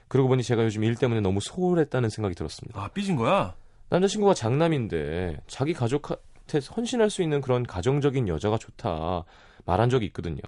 그러고 0.08 0.30
보니 0.30 0.44
제가 0.44 0.64
요즘 0.64 0.84
일 0.84 0.96
때문에 0.96 1.20
너무 1.22 1.40
소홀했다는 1.42 2.10
생각이 2.10 2.36
들었습니다. 2.36 2.80
아, 2.82 2.88
삐진 2.90 3.16
거야? 3.16 3.56
남자친구가 3.90 4.34
장남인데 4.34 5.42
자기 5.48 5.74
가족한테 5.74 6.60
헌신할 6.76 7.10
수 7.10 7.22
있는 7.22 7.42
그런 7.42 7.64
가정적인 7.64 8.28
여자가 8.28 8.58
좋다 8.58 9.26
말한 9.66 9.90
적이 9.90 10.06
있거든요. 10.08 10.40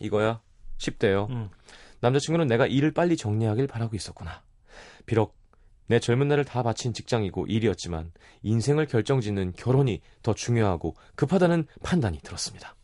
이거야 0.00 0.40
10대요. 0.78 1.28
음. 1.30 1.50
남자친구는 2.04 2.46
내가 2.48 2.66
일을 2.66 2.92
빨리 2.92 3.16
정리하길 3.16 3.66
바라고 3.66 3.96
있었구나. 3.96 4.42
비록 5.06 5.34
내 5.86 5.98
젊은 5.98 6.28
날을 6.28 6.44
다 6.44 6.62
바친 6.62 6.92
직장이고 6.92 7.46
일이었지만 7.46 8.12
인생을 8.42 8.86
결정짓는 8.86 9.54
결혼이 9.56 10.02
더 10.22 10.34
중요하고 10.34 10.96
급하다는 11.14 11.66
판단이 11.82 12.20
들었습니다. 12.20 12.74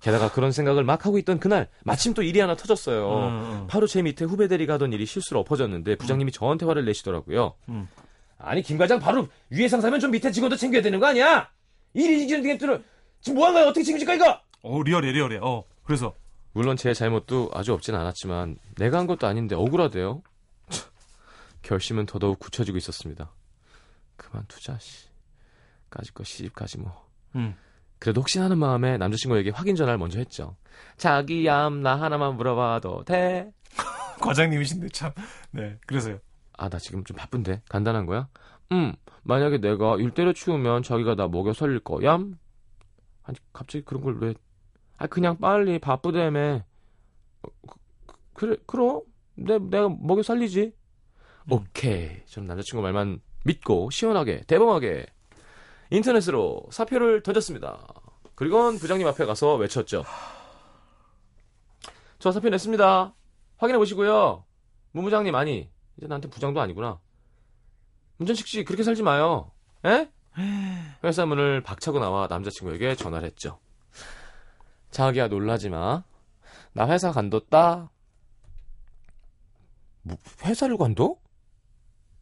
게다가 0.00 0.30
그런 0.30 0.52
생각을 0.52 0.84
막 0.84 1.06
하고 1.06 1.16
있던 1.16 1.40
그날 1.40 1.68
마침 1.84 2.12
또 2.12 2.22
일이 2.22 2.38
하나 2.38 2.54
터졌어요. 2.54 3.08
음, 3.08 3.60
음. 3.62 3.66
바로 3.66 3.86
제 3.86 4.02
밑에 4.02 4.26
후배들이 4.26 4.66
가던 4.66 4.92
일이 4.92 5.06
실수로 5.06 5.40
엎어졌는데 5.40 5.96
부장님이 5.96 6.30
저한테 6.30 6.66
화를 6.66 6.84
내시더라고요. 6.84 7.54
음. 7.70 7.88
아니 8.36 8.60
김 8.60 8.76
과장 8.76 8.98
바로 8.98 9.28
위에 9.48 9.68
상사면 9.68 10.00
좀 10.00 10.10
밑에 10.10 10.30
직원도 10.30 10.56
챙겨야 10.56 10.82
되는 10.82 11.00
거 11.00 11.06
아니야? 11.06 11.48
일이 11.94 12.28
지금 12.28 12.42
되겠들은 12.42 12.84
지금 13.22 13.36
뭐한 13.36 13.54
거야? 13.54 13.64
어떻게 13.64 13.82
책임질까 13.84 14.14
이거? 14.14 14.40
어, 14.62 14.82
리얼해, 14.82 15.12
리얼해. 15.12 15.38
어, 15.40 15.64
그래서. 15.82 16.14
물론 16.54 16.76
제 16.76 16.94
잘못도 16.94 17.50
아주 17.52 17.72
없진 17.72 17.94
않았지만 17.94 18.58
내가 18.76 18.98
한 18.98 19.06
것도 19.06 19.26
아닌데 19.26 19.54
억울하대요. 19.54 20.22
참, 20.70 20.90
결심은 21.62 22.06
더더욱 22.06 22.38
굳혀지고 22.38 22.78
있었습니다. 22.78 23.30
그만두자 24.16 24.78
씨. 24.78 25.08
까짓 25.90 26.14
거 26.14 26.24
시집까지 26.24 26.78
뭐. 26.78 27.06
음. 27.36 27.54
그래도 27.98 28.20
혹시나 28.20 28.44
하는 28.44 28.58
마음에 28.58 28.96
남자친구에게 28.98 29.50
확인 29.50 29.76
전화를 29.76 29.98
먼저 29.98 30.18
했죠. 30.18 30.56
자기야 30.96 31.70
나 31.70 32.00
하나만 32.00 32.36
물어봐도 32.36 33.04
돼? 33.04 33.52
과장님이신데 34.20 34.88
참. 34.90 35.10
네, 35.50 35.78
그래서요. 35.86 36.18
아 36.56 36.68
나 36.68 36.78
지금 36.78 37.02
좀 37.02 37.16
바쁜데 37.16 37.62
간단한 37.68 38.06
거야? 38.06 38.28
음 38.70 38.92
만약에 39.24 39.58
내가 39.58 39.96
일 39.96 40.12
때려치우면 40.12 40.84
자기가 40.84 41.16
나 41.16 41.26
먹여 41.26 41.52
살릴 41.52 41.80
거야? 41.80 42.14
아니 42.14 43.38
갑자기 43.52 43.84
그런 43.84 44.02
걸 44.04 44.18
왜? 44.20 44.34
아 44.96 45.06
그냥 45.06 45.38
빨리 45.38 45.78
바쁘다며. 45.78 46.62
어, 47.42 47.48
그, 47.66 47.66
그- 47.66 47.74
그래 48.34 48.56
그럼 48.66 49.02
내 49.34 49.58
내가 49.58 49.88
먹여 49.88 50.22
살리지. 50.22 50.72
오케이 51.50 52.24
저는 52.26 52.48
남자친구 52.48 52.82
말만 52.82 53.20
믿고 53.44 53.90
시원하게 53.90 54.42
대범하게 54.46 55.06
인터넷으로 55.90 56.66
사표를 56.70 57.22
던졌습니다. 57.22 57.86
그리고는 58.34 58.78
부장님 58.78 59.06
앞에 59.06 59.26
가서 59.26 59.54
외쳤죠. 59.56 60.04
저 62.18 62.32
사표 62.32 62.48
냈습니다. 62.48 63.14
확인해 63.58 63.78
보시고요. 63.78 64.44
문부장님 64.92 65.34
아니 65.34 65.70
이제 65.98 66.06
나한테 66.06 66.28
부장도 66.30 66.60
아니구나. 66.60 66.98
문전식 68.16 68.46
씨 68.46 68.64
그렇게 68.64 68.82
살지 68.82 69.02
마요. 69.02 69.50
에? 69.84 70.08
회사 71.04 71.26
문을 71.26 71.62
박차고 71.62 71.98
나와 71.98 72.26
남자친구에게 72.28 72.96
전화를 72.96 73.26
했죠. 73.26 73.58
자기야 74.94 75.26
놀라지 75.26 75.68
마. 75.70 76.04
나 76.72 76.88
회사 76.88 77.10
간뒀다. 77.10 77.90
뭐, 80.02 80.16
회사를 80.44 80.76
간둬? 80.76 81.16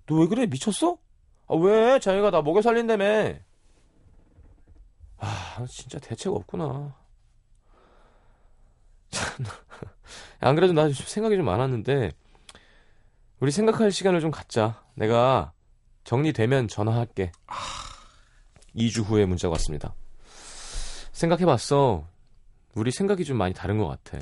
너 0.06 0.14
왜 0.16 0.26
그래? 0.26 0.46
미쳤어? 0.46 0.96
아, 1.48 1.54
왜? 1.54 1.98
자기가 1.98 2.30
나 2.30 2.40
먹여 2.40 2.62
살린다며. 2.62 3.34
아, 5.18 5.66
진짜 5.70 5.98
대책 5.98 6.32
없구나. 6.32 6.96
참, 9.10 9.44
안 10.40 10.54
그래도 10.54 10.72
나 10.72 10.84
좀 10.84 10.94
생각이 11.06 11.36
좀 11.36 11.44
많았는데, 11.44 12.10
우리 13.40 13.50
생각할 13.50 13.92
시간을 13.92 14.20
좀 14.20 14.30
갖자. 14.30 14.82
내가 14.94 15.52
정리되면 16.04 16.68
전화할게. 16.68 17.32
2주 18.74 19.04
후에 19.04 19.26
문자가 19.26 19.52
왔습니다. 19.52 19.94
생각해봤어. 21.12 22.08
우리 22.74 22.90
생각이 22.90 23.24
좀 23.24 23.36
많이 23.36 23.54
다른 23.54 23.78
것 23.78 23.86
같아. 23.86 24.18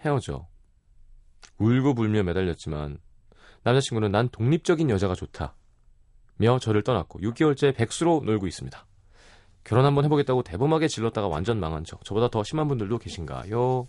헤어져. 0.00 0.46
울고 1.58 1.94
불며 1.94 2.22
매달렸지만 2.22 2.98
남자친구는 3.62 4.10
난 4.12 4.28
독립적인 4.30 4.88
여자가 4.90 5.14
좋다. 5.14 5.54
며 6.36 6.58
저를 6.58 6.82
떠났고 6.82 7.20
6개월째 7.20 7.74
백수로 7.76 8.22
놀고 8.24 8.46
있습니다. 8.46 8.86
결혼 9.62 9.84
한번 9.84 10.04
해보겠다고 10.06 10.42
대범하게 10.42 10.88
질렀다가 10.88 11.28
완전 11.28 11.60
망한 11.60 11.84
적. 11.84 12.02
저보다 12.04 12.28
더 12.28 12.42
심한 12.42 12.66
분들도 12.66 12.96
계신가요? 12.98 13.88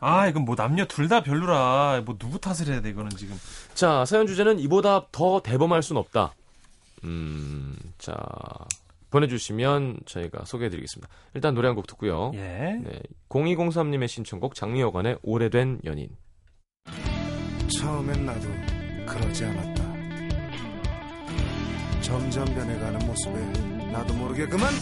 아, 0.00 0.26
이건 0.28 0.44
뭐 0.44 0.56
남녀 0.56 0.84
둘 0.84 1.08
다 1.08 1.22
별로라. 1.22 2.02
뭐 2.04 2.16
누구 2.18 2.40
탓을 2.40 2.66
해야 2.72 2.80
돼, 2.80 2.90
이거는 2.90 3.10
지금. 3.10 3.36
자, 3.74 4.04
사연 4.04 4.26
주제는 4.26 4.58
이보다 4.58 5.06
더 5.12 5.40
대범할 5.40 5.82
순 5.82 5.96
없다. 5.96 6.34
음, 7.04 7.76
자, 7.98 8.14
보내주시면 9.10 10.00
저희가 10.06 10.44
소개해드리겠습니다. 10.44 11.08
일단 11.34 11.54
노래 11.54 11.68
한 11.68 11.74
곡 11.76 11.86
듣고요. 11.86 12.32
예. 12.34 12.78
네, 12.82 13.00
0203님의 13.28 14.08
신청곡 14.08 14.54
장미여관의 14.54 15.18
오래된 15.22 15.80
연인. 15.84 16.10
처음엔 17.68 18.24
나도 18.26 18.48
그러지 19.06 19.44
않았다. 19.44 19.88
점점 22.00 22.44
변해가는 22.46 23.06
모습에 23.06 23.92
나도 23.92 24.14
모르게 24.14 24.46
그만. 24.46 24.72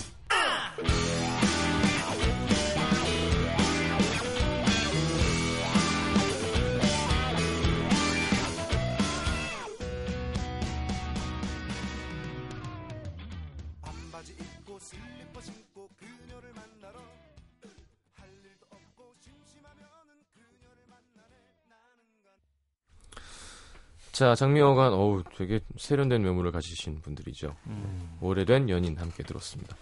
자, 24.16 24.34
장미여관, 24.34 24.94
어우, 24.94 25.24
되게 25.36 25.60
세련된 25.76 26.24
외모를 26.24 26.50
가지신 26.50 27.02
분들이죠. 27.02 27.54
음. 27.66 28.16
오래된 28.22 28.70
연인 28.70 28.96
함께 28.96 29.22
들었습니다. 29.22 29.76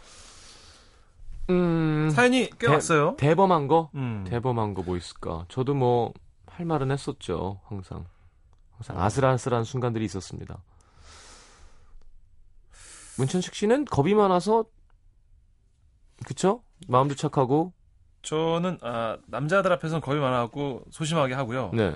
음, 1.50 2.10
사연이 2.10 2.50
꽤 2.58 2.66
대- 2.66 2.72
왔어요. 2.72 3.14
대범한 3.16 3.68
거? 3.68 3.90
음. 3.94 4.24
대범한 4.26 4.74
거 4.74 4.82
뭐 4.82 4.96
있을까? 4.96 5.44
저도 5.48 5.74
뭐, 5.74 6.12
할 6.48 6.66
말은 6.66 6.90
했었죠, 6.90 7.60
항상. 7.66 8.06
항상 8.72 9.00
아슬아슬한 9.00 9.62
순간들이 9.62 10.04
있었습니다. 10.06 10.58
문천식 13.18 13.54
씨는 13.54 13.84
겁이 13.84 14.14
많아서, 14.14 14.64
그쵸? 16.26 16.64
마음도 16.88 17.14
착하고, 17.14 17.72
저는 18.22 18.78
아, 18.82 19.16
남자들 19.28 19.70
앞에서는 19.74 20.00
겁이 20.00 20.18
많아갖고 20.18 20.82
소심하게 20.90 21.34
하고요. 21.34 21.70
네. 21.72 21.94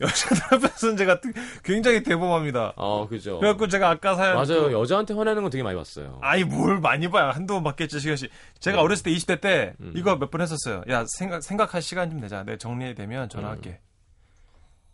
여자들 0.00 0.42
앞에서는 0.56 0.96
제가 0.96 1.20
뜨- 1.20 1.32
굉장히 1.64 2.02
대범합니다. 2.02 2.74
어, 2.76 3.08
그죠. 3.08 3.38
그래갖고 3.40 3.66
제가 3.68 3.90
아까 3.90 4.14
사연 4.14 4.34
맞아요. 4.36 4.46
또- 4.46 4.72
여자한테 4.72 5.14
화내는 5.14 5.42
건 5.42 5.50
되게 5.50 5.62
많이 5.64 5.76
봤어요. 5.76 6.18
아이 6.22 6.44
뭘 6.44 6.78
많이 6.80 7.08
봐요. 7.08 7.30
한두 7.30 7.54
번 7.54 7.64
받겠죠 7.64 7.98
시간씩. 7.98 8.30
제가 8.60 8.76
네. 8.76 8.82
어렸을 8.82 9.02
때 9.04 9.10
20대 9.10 9.40
때 9.40 9.74
음. 9.80 9.92
이거 9.96 10.16
몇 10.16 10.30
번 10.30 10.40
했었어요. 10.40 10.82
야 10.88 11.04
생각 11.08 11.42
생각할 11.42 11.82
시간 11.82 12.10
좀 12.10 12.20
내자. 12.20 12.44
내 12.44 12.56
정리되면 12.58 13.28
전화할게. 13.28 13.80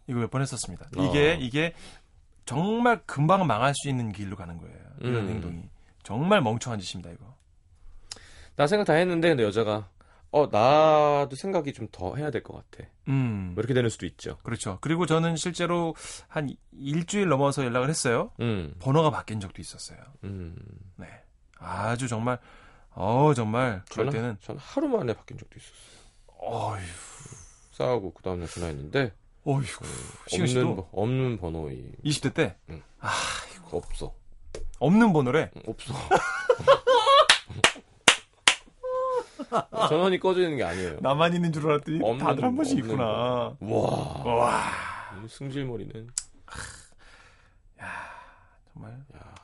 이거 0.06 0.20
몇 0.20 0.30
번 0.30 0.40
했었습니다. 0.42 0.86
이게 0.96 1.32
어. 1.32 1.38
이게 1.40 1.74
정말 2.46 3.00
금방 3.06 3.46
망할 3.46 3.72
수 3.74 3.88
있는 3.88 4.12
길로 4.12 4.36
가는 4.36 4.56
거예요. 4.58 4.76
이런 5.00 5.24
음. 5.24 5.28
행동이 5.28 5.62
정말 6.02 6.40
멍청한 6.42 6.78
짓입니다. 6.80 7.10
이거. 7.10 7.34
나 8.56 8.66
생각 8.66 8.84
다 8.84 8.92
했는데, 8.92 9.28
근데 9.28 9.42
여자가, 9.42 9.88
어, 10.36 10.46
나도 10.50 11.36
생각이 11.36 11.72
좀 11.72 11.88
더 11.92 12.16
해야 12.16 12.30
될 12.30 12.42
것 12.42 12.54
같아. 12.70 12.88
음. 13.08 13.52
뭐 13.54 13.60
이렇게 13.62 13.72
되는 13.74 13.88
수도 13.88 14.04
있죠. 14.06 14.38
그렇죠. 14.42 14.78
그리고 14.80 15.06
저는 15.06 15.36
실제로 15.36 15.94
한 16.28 16.50
일주일 16.72 17.28
넘어서 17.28 17.64
연락을 17.64 17.88
했어요. 17.88 18.30
음, 18.40 18.74
번호가 18.80 19.10
바뀐 19.10 19.38
적도 19.38 19.60
있었어요. 19.62 19.98
음. 20.24 20.56
네. 20.96 21.06
아주 21.58 22.08
정말 22.08 22.38
어 22.90 23.32
정말 23.34 23.82
그럴 23.90 24.06
저는, 24.06 24.10
때는 24.12 24.36
전 24.40 24.56
하루 24.58 24.88
만에 24.88 25.12
바뀐 25.14 25.38
적도 25.38 25.56
있었어요. 25.56 26.04
어휴 26.26 26.80
싸우고 27.72 28.12
그 28.14 28.22
다음날 28.22 28.48
전화했는데 28.48 29.12
어휴 29.44 29.62
없는 30.32 30.46
씨도 30.46 30.76
번- 30.76 30.84
없는 30.92 31.38
번호이 31.38 31.92
20대 32.04 32.34
때 32.34 32.56
없어 33.70 34.14
없는 34.80 35.12
번호래. 35.12 35.50
응, 35.56 35.62
없어. 35.66 35.94
전원이 39.88 40.18
꺼져 40.20 40.42
있는 40.42 40.56
게 40.56 40.64
아니에요. 40.64 40.98
나만 41.00 41.34
있는 41.34 41.52
줄 41.52 41.66
알았더니 41.70 41.98
없는- 42.00 42.18
다들 42.18 42.44
한 42.44 42.56
번씩 42.56 42.78
있구나. 42.78 43.04
와, 43.60 44.22
와 44.24 44.62
승질머리는 45.28 46.08
정말 48.72 48.98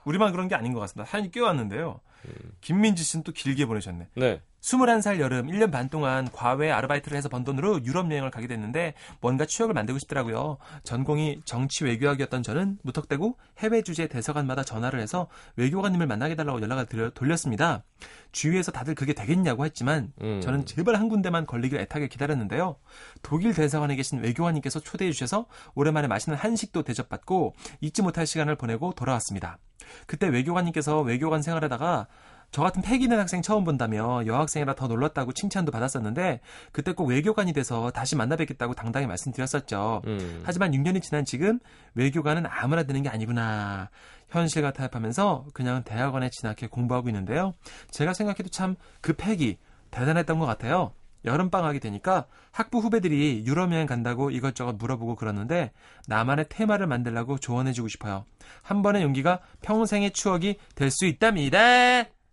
우리만 0.05 0.33
그런 0.33 0.48
게 0.48 0.55
아닌 0.55 0.72
것 0.72 0.81
같습니다. 0.81 1.11
사연이 1.11 1.31
꽤 1.31 1.40
왔는데요. 1.40 2.00
음. 2.26 2.52
김민지 2.61 3.02
씨는 3.04 3.22
또 3.24 3.33
길게 3.33 3.66
보내셨네. 3.66 4.09
네. 4.16 4.40
21살 4.61 5.20
여름 5.20 5.46
1년 5.46 5.72
반 5.72 5.88
동안 5.88 6.28
과외 6.30 6.70
아르바이트를 6.70 7.16
해서 7.16 7.30
번 7.30 7.44
돈으로 7.44 7.83
유럽 7.87 8.11
여행을 8.11 8.30
가게 8.30 8.46
됐는데 8.46 8.92
뭔가 9.22 9.46
추억을 9.46 9.72
만들고 9.72 9.98
싶더라고요. 10.00 10.59
전공이 10.85 11.40
정치 11.46 11.85
외교학이었던 11.85 12.42
저는 12.42 12.78
무턱대고 12.83 13.38
해외 13.61 13.80
주재 13.80 14.06
대사관마다 14.09 14.62
전화를 14.62 15.00
해서 15.00 15.28
외교관님을 15.56 16.06
만나게 16.06 16.35
달라고 16.35 16.61
연락을 16.61 16.85
드려- 16.87 17.09
돌렸습니다. 17.14 17.85
주위에서 18.33 18.70
다들 18.70 18.94
그게 18.94 19.14
되겠냐고 19.14 19.64
했지만 19.64 20.12
음. 20.20 20.42
저는 20.42 20.66
제발 20.66 20.96
한 20.96 21.09
군데만 21.09 21.46
걸리길 21.46 21.78
애타게 21.80 22.09
기다렸는데요. 22.09 22.76
독일 23.22 23.54
대사관에 23.54 23.96
계신 23.96 24.22
외교관님께서 24.22 24.80
초대해 24.80 25.11
주셔서 25.11 25.46
오랜만에 25.74 26.06
맛있는 26.06 26.37
한식도 26.38 26.83
대접받고 26.83 27.54
잊지 27.80 28.02
못할 28.02 28.26
시간을 28.26 28.56
보내고 28.56 28.92
돌아왔습니다. 28.92 29.59
그때 30.07 30.29
외교관님께서 30.29 31.00
외교관 31.00 31.42
생활하다가 31.42 32.07
저 32.53 32.62
같은 32.62 32.83
패기 32.83 33.05
있는 33.05 33.18
학생 33.20 33.42
처음 33.42 33.62
본다며 33.62 34.26
여학생이라 34.26 34.74
더 34.74 34.88
놀랐다고 34.88 35.33
칭찬도 35.33 35.70
받았었는데 35.70 36.40
그때 36.72 36.92
꼭 36.92 37.05
외교관이 37.05 37.53
돼서 37.53 37.90
다시 37.92 38.16
만나 38.16 38.35
뵙겠다고 38.35 38.74
당당히 38.74 39.07
말씀드렸었죠. 39.07 40.03
음. 40.07 40.42
하지만 40.44 40.72
6년이 40.72 41.00
지난 41.00 41.24
지금 41.24 41.61
외교관은 41.94 42.46
아무나 42.46 42.83
되는 42.83 43.03
게 43.03 43.09
아니구나. 43.09 43.90
현실과 44.31 44.72
타협하면서 44.72 45.46
그냥 45.55 45.83
대학원에 45.85 46.31
진학해 46.31 46.66
공부하고 46.68 47.09
있는데요. 47.09 47.55
제가 47.90 48.14
생각해도 48.14 48.48
참 48.48 48.76
그 49.00 49.12
패기 49.12 49.59
대단했던 49.90 50.38
것 50.38 50.46
같아요. 50.46 50.92
여름방학이 51.24 51.80
되니까 51.80 52.26
학부 52.50 52.78
후배들이 52.78 53.44
유럽 53.46 53.72
여행 53.72 53.87
간다고 53.87 54.30
이것저것 54.30 54.74
물어보고 54.74 55.16
그러는데 55.16 55.72
나만의 56.09 56.46
테마를 56.48 56.87
만들라고 56.87 57.38
조언해주고 57.38 57.88
싶어요. 57.88 58.24
한 58.62 58.83
번의 58.83 59.02
용기가 59.02 59.40
평생의 59.62 60.12
추억이 60.12 60.56
될 60.74 60.90
수 60.90 61.06
있답니다. 61.06 61.59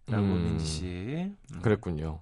라고 0.10 0.24
음. 0.24 0.44
민지 0.46 0.66
씨. 0.66 0.86
음, 0.86 1.62
그랬군요. 1.62 2.20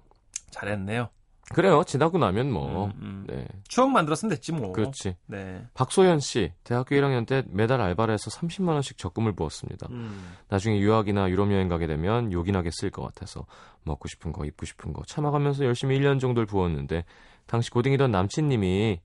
잘했네요. 0.49 1.09
그래요. 1.53 1.83
지나고 1.83 2.17
나면 2.17 2.51
뭐 2.51 2.85
음, 2.85 2.91
음. 3.01 3.25
네. 3.27 3.47
추억 3.67 3.89
만들었으면 3.91 4.31
됐지 4.31 4.51
뭐. 4.51 4.71
그렇지. 4.71 5.15
네. 5.27 5.65
박소연 5.75 6.19
씨, 6.19 6.51
대학교 6.63 6.95
1학년 6.95 7.27
때 7.27 7.43
매달 7.47 7.81
알바를 7.81 8.13
해서 8.13 8.31
30만 8.31 8.69
원씩 8.69 8.97
적금을 8.97 9.33
부었습니다. 9.33 9.87
음. 9.91 10.33
나중에 10.49 10.79
유학이나 10.79 11.29
유럽 11.29 11.51
여행 11.51 11.69
가게 11.69 11.85
되면 11.85 12.31
요긴하게 12.31 12.71
쓸 12.73 12.89
것 12.89 13.03
같아서 13.03 13.45
먹고 13.83 14.07
싶은 14.07 14.31
거, 14.31 14.45
입고 14.45 14.65
싶은 14.65 14.91
거 14.91 15.03
참아가면서 15.05 15.65
열심히 15.65 15.99
1년 15.99 16.19
정도를 16.19 16.47
부었는데 16.47 17.05
당시 17.45 17.69
고딩이던 17.69 18.09
남친님이 18.09 19.01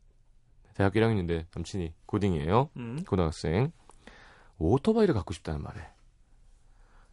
대학교 0.74 0.98
1학년인데 0.98 1.44
남친이 1.54 1.92
고딩이에요. 2.06 2.70
음. 2.76 3.04
고등학생. 3.06 3.70
오토바이를 4.58 5.14
갖고 5.14 5.32
싶다는 5.34 5.62
말에 5.62 5.80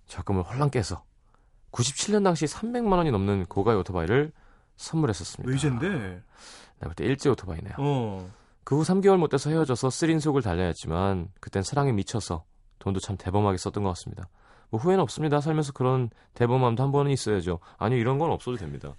적금을 0.08 0.44
헐랑 0.44 0.70
깨서 0.70 1.04
97년 1.72 2.24
당시 2.24 2.46
300만 2.46 2.94
원이 2.94 3.12
넘는 3.12 3.46
고가의 3.46 3.78
오토바이를 3.80 4.32
선물했었습니다. 4.78 5.52
외제인데. 5.52 5.88
내가 5.88 6.24
볼때 6.86 7.06
일제 7.06 7.30
오토바이네요. 7.30 7.74
어. 7.80 8.30
그후 8.64 8.84
3개월 8.84 9.18
못 9.18 9.30
돼서 9.30 9.50
헤어져서 9.50 9.90
쓰린 9.90 10.20
속을 10.20 10.42
달래야 10.42 10.68
했지만 10.68 11.30
그땐 11.40 11.64
사랑에 11.64 11.92
미쳐서 11.92 12.44
돈도 12.80 13.00
참 13.00 13.18
대범하게 13.18 13.58
썼던 13.58 13.84
것 13.84 13.90
같습니다. 13.90 14.28
뭐 14.70 14.80
후회는 14.80 15.02
없습니다. 15.04 15.40
살면서 15.42 15.72
그런 15.72 16.10
대범함도 16.34 16.84
한 16.84 16.92
번은 16.92 17.12
있어야죠. 17.12 17.60
아니요, 17.78 18.00
이런 18.00 18.18
건 18.20 18.32
없어도 18.32 18.58
됩니다. 18.58 18.96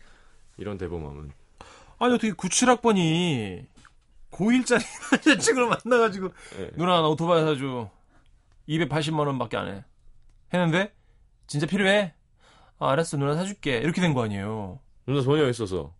이런 0.56 0.78
대범함은. 0.78 1.30
아니 2.00 2.14
어떻게 2.14 2.32
97학번이 2.32 3.66
고1짜리 4.30 4.82
남자친구를 5.26 5.68
만나가지고 5.84 6.28
예. 6.60 6.70
누나 6.76 7.00
나 7.00 7.08
오토바이 7.08 7.42
사줘 7.42 7.90
280만 8.68 9.26
원 9.26 9.38
밖에 9.38 9.56
안 9.56 9.68
해 9.68 9.84
했는데 10.54 10.92
진짜 11.46 11.66
필요해? 11.66 12.14
아, 12.78 12.90
알았어 12.90 13.16
누나 13.16 13.34
사줄게 13.34 13.78
이렇게 13.78 14.00
된 14.00 14.14
거 14.14 14.22
아니에요 14.24 14.78
누나 15.08 15.22
소녀 15.22 15.48
있어서. 15.48 15.94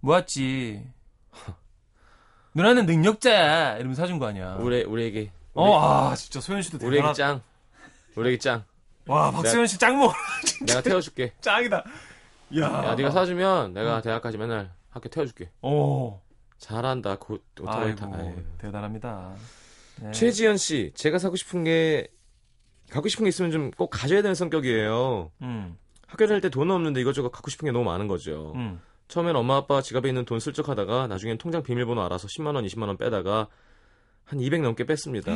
뭐았지 0.00 0.84
누나는 2.54 2.86
능력자야 2.86 3.76
이러면 3.78 3.94
사준 3.96 4.18
거 4.20 4.26
아니야 4.26 4.54
우리, 4.60 4.84
우리에게. 4.84 5.32
어, 5.54 5.78
아 6.10 6.14
진짜 6.14 6.40
소연 6.40 6.62
씨도 6.62 6.78
우리 6.86 6.98
애기 6.98 7.02
대단하다 7.08 7.14
짱. 7.14 7.42
우리 8.16 8.28
애기 8.30 8.38
짱. 8.38 8.64
와 9.06 9.30
박소연 9.32 9.66
씨 9.66 9.76
짱모 9.78 10.12
내가 10.66 10.80
태워줄게. 10.82 11.32
짱이다 11.40 11.84
야, 12.58 12.62
야, 12.84 12.94
네가 12.94 13.10
사주면 13.10 13.72
내가 13.74 14.00
대학까지 14.02 14.38
맨날 14.38 14.72
학교 14.90 15.08
태워줄게. 15.08 15.50
오 15.62 16.20
잘한다. 16.58 17.16
곧 17.16 17.42
오토바이 17.60 17.96
타. 17.96 18.08
대단합니다 18.58 19.34
네. 20.00 20.12
최지연 20.12 20.56
씨, 20.56 20.92
제가 20.94 21.18
사고 21.18 21.36
싶은 21.36 21.64
게 21.64 22.08
갖고 22.90 23.08
싶은 23.08 23.24
게 23.24 23.28
있으면 23.30 23.50
좀 23.50 23.70
꼭 23.76 23.90
가져야 23.90 24.22
되는 24.22 24.34
성격이에요. 24.34 25.30
음, 25.42 25.76
학교 26.14 26.26
다닐 26.28 26.40
때 26.40 26.48
돈 26.48 26.70
없는데 26.70 27.00
이것저것 27.00 27.30
갖고 27.30 27.50
싶은 27.50 27.66
게 27.66 27.72
너무 27.72 27.84
많은 27.84 28.06
거죠. 28.06 28.52
음. 28.54 28.80
처음엔 29.08 29.34
엄마 29.36 29.56
아빠 29.56 29.82
지갑에 29.82 30.08
있는 30.08 30.24
돈 30.24 30.38
슬쩍 30.40 30.68
하다가 30.68 31.08
나중엔 31.08 31.38
통장 31.38 31.62
비밀번호 31.62 32.02
알아서 32.02 32.28
10만 32.28 32.54
원, 32.54 32.64
20만 32.64 32.86
원 32.86 32.96
빼다가 32.96 33.48
한 34.24 34.40
200 34.40 34.62
넘게 34.62 34.84
뺐습니다. 34.86 35.32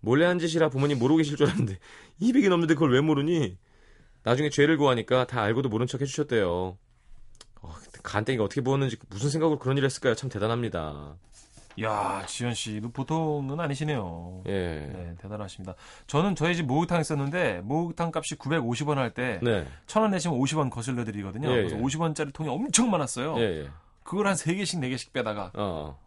몰래 0.00 0.26
한 0.26 0.38
짓이라 0.38 0.68
부모님 0.68 0.98
모르고 0.98 1.16
계실 1.16 1.36
줄 1.36 1.46
알았는데 1.46 1.78
200이 2.22 2.48
넘는데 2.50 2.74
그걸 2.74 2.92
왜 2.92 3.00
모르니? 3.00 3.56
나중에 4.22 4.50
죄를 4.50 4.76
구하니까 4.76 5.26
다 5.26 5.42
알고도 5.42 5.68
모른 5.70 5.86
척 5.86 6.00
해주셨대요. 6.02 6.76
어, 7.62 7.74
간땡이가 8.02 8.44
어떻게 8.44 8.60
부었는지 8.60 8.96
무슨 9.08 9.30
생각으로 9.30 9.58
그런 9.58 9.76
일을 9.78 9.86
했을까요? 9.86 10.14
참 10.14 10.28
대단합니다. 10.28 11.16
야 11.82 12.24
지연 12.26 12.54
씨도 12.54 12.90
보통은 12.90 13.58
아니시네요 13.60 14.42
예. 14.46 14.52
네, 14.52 15.14
대단하십니다. 15.20 15.74
저는 16.06 16.34
저희 16.34 16.56
집 16.56 16.66
목욕탕 16.66 17.00
있었는데 17.00 17.60
목욕탕 17.62 18.12
값이 18.14 18.36
950원 18.36 18.96
할때 18.96 19.40
네. 19.42 19.66
천원 19.86 20.10
내시면 20.10 20.38
50원 20.38 20.70
거슬러 20.70 21.04
드리거든요. 21.04 21.50
예, 21.50 21.56
그래서 21.56 21.76
예. 21.76 21.80
50원짜리 21.80 22.32
통이 22.32 22.48
엄청 22.48 22.90
많았어요. 22.90 23.36
예, 23.38 23.64
예. 23.64 23.70
그걸 24.02 24.26
한 24.26 24.34
3개씩 24.34 24.80
4개씩 24.80 25.12
빼다가 25.12 25.52
어, 25.54 25.98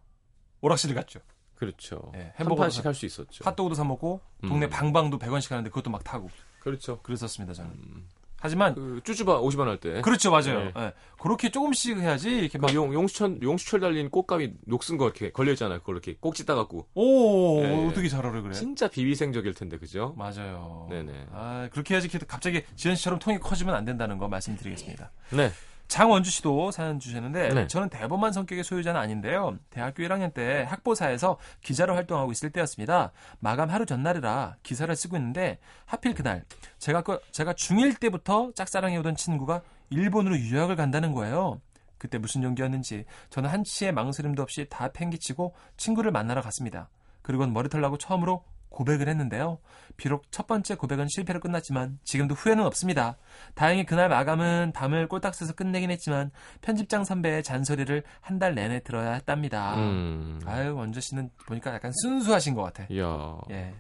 오락실 0.62 0.94
갔죠. 0.94 1.20
그렇죠. 1.56 2.12
예, 2.16 2.34
사, 2.38 2.82
할수 2.84 3.06
있었죠. 3.06 3.44
핫도그도 3.44 3.76
사 3.76 3.84
먹고 3.84 4.20
동네 4.42 4.66
음. 4.66 4.70
방방도 4.70 5.20
100원씩 5.20 5.52
하는데 5.52 5.70
그것도 5.70 5.92
막 5.92 6.04
타고 6.04 6.30
그렇죠. 6.60 7.00
그랬었습니다, 7.02 7.54
저는. 7.54 7.72
음. 7.72 8.08
하지만 8.42 8.74
그 8.74 9.02
쭈쭈바 9.04 9.40
50원 9.40 9.66
할 9.66 9.78
때. 9.78 10.02
그렇죠, 10.02 10.32
맞아요. 10.32 10.66
네. 10.66 10.72
예. 10.76 10.94
그렇게 11.20 11.50
조금씩 11.52 12.00
해야지 12.00 12.30
이렇게 12.30 12.58
막 12.58 12.72
그 12.72 12.76
용, 12.76 12.94
용수철, 12.94 13.40
용수철 13.42 13.80
달린 13.80 14.10
꽃감이 14.10 14.54
녹슨 14.66 14.98
거 14.98 15.06
이렇게 15.06 15.32
걸려 15.32 15.52
있잖아요. 15.52 15.80
그걸 15.80 15.96
이렇게 15.96 16.16
꼭지 16.20 16.46
따갖고. 16.46 16.88
오, 16.96 17.64
예, 17.64 17.70
예. 17.70 17.88
어떻게 17.88 18.10
잘 18.10 18.26
알아 18.26 18.42
그래? 18.42 18.54
진짜 18.54 18.88
비위생적일 18.88 19.54
텐데, 19.54 19.78
그죠? 19.78 20.16
맞아요. 20.18 20.88
네네. 20.90 21.28
아, 21.32 21.70
그렇게 21.72 21.94
해야지 21.94 22.10
갑자기 22.28 22.64
지연 22.76 22.96
씨처럼 22.96 23.20
통이 23.20 23.40
커지면 23.40 23.76
안 23.76 23.86
된다는 23.86 24.18
거 24.18 24.28
말씀드리겠습니다. 24.28 25.12
네. 25.32 25.52
장원주 25.92 26.32
씨도 26.32 26.72
사연 26.72 27.00
주셨는데 27.00 27.50
네. 27.50 27.68
저는 27.68 27.90
대범한 27.90 28.32
성격의 28.32 28.64
소유자는 28.64 28.98
아닌데요. 28.98 29.58
대학교 29.70 30.02
1학년 30.04 30.34
때 30.34 30.66
학보사에서 30.70 31.38
기자로 31.62 31.96
활동하고 31.96 32.32
있을 32.32 32.50
때였습니다. 32.50 33.12
마감 33.42 33.70
하루 33.70 33.86
전날이라 33.86 34.56
기사를 34.64 34.96
쓰고 34.96 35.18
있는데 35.18 35.60
하필 35.86 36.14
그날 36.14 36.46
제가 36.80 37.02
그- 37.02 37.20
제가 37.32 37.52
중1 37.52 38.00
때부터 38.00 38.54
짝사랑해 38.56 38.96
오던 39.00 39.18
친구가 39.18 39.64
일본으로 39.90 40.38
유학을 40.40 40.78
간다는 40.78 41.12
거예요. 41.12 41.60
그때 41.98 42.18
무슨 42.18 42.42
용기였는지 42.44 43.04
저는 43.30 43.50
한치의 43.50 43.92
망설임도 43.92 44.42
없이 44.42 44.68
다 44.70 44.94
팽개치고 44.94 45.54
친구를 45.76 46.12
만나러 46.12 46.42
갔습니다. 46.42 46.88
그리고는 47.22 47.52
머리털 47.54 47.82
나고 47.82 47.98
처음으로 47.98 48.46
고백을 48.72 49.08
했는데요. 49.08 49.60
비록 49.98 50.32
첫 50.32 50.48
번째 50.48 50.76
고백은 50.76 51.08
실패로 51.10 51.40
끝났지만 51.42 52.00
지금도 52.04 52.34
후회는 52.34 52.64
없습니다. 52.66 53.18
다행히 53.54 53.86
그날 53.86 54.10
마감은 54.10 54.72
밤을 54.74 55.08
꼴딱 55.08 55.36
새서 55.36 55.54
끝내긴 55.54 55.92
했지만 55.92 56.32
편집장 56.62 57.04
선배의 57.04 57.44
잔소리를 57.44 58.02
한 58.22 58.40
달 58.40 58.56
내내 58.56 58.80
들어야 58.80 59.12
했답니다. 59.12 59.76
음. 59.76 60.40
아유 60.46 60.74
원재 60.76 61.00
씨는 61.02 61.30
보니까 61.46 61.74
약간 61.76 61.92
순수하신 62.02 62.56
것 62.56 62.64
같아. 62.64 62.86
이야. 62.90 63.38
예. 63.52 63.76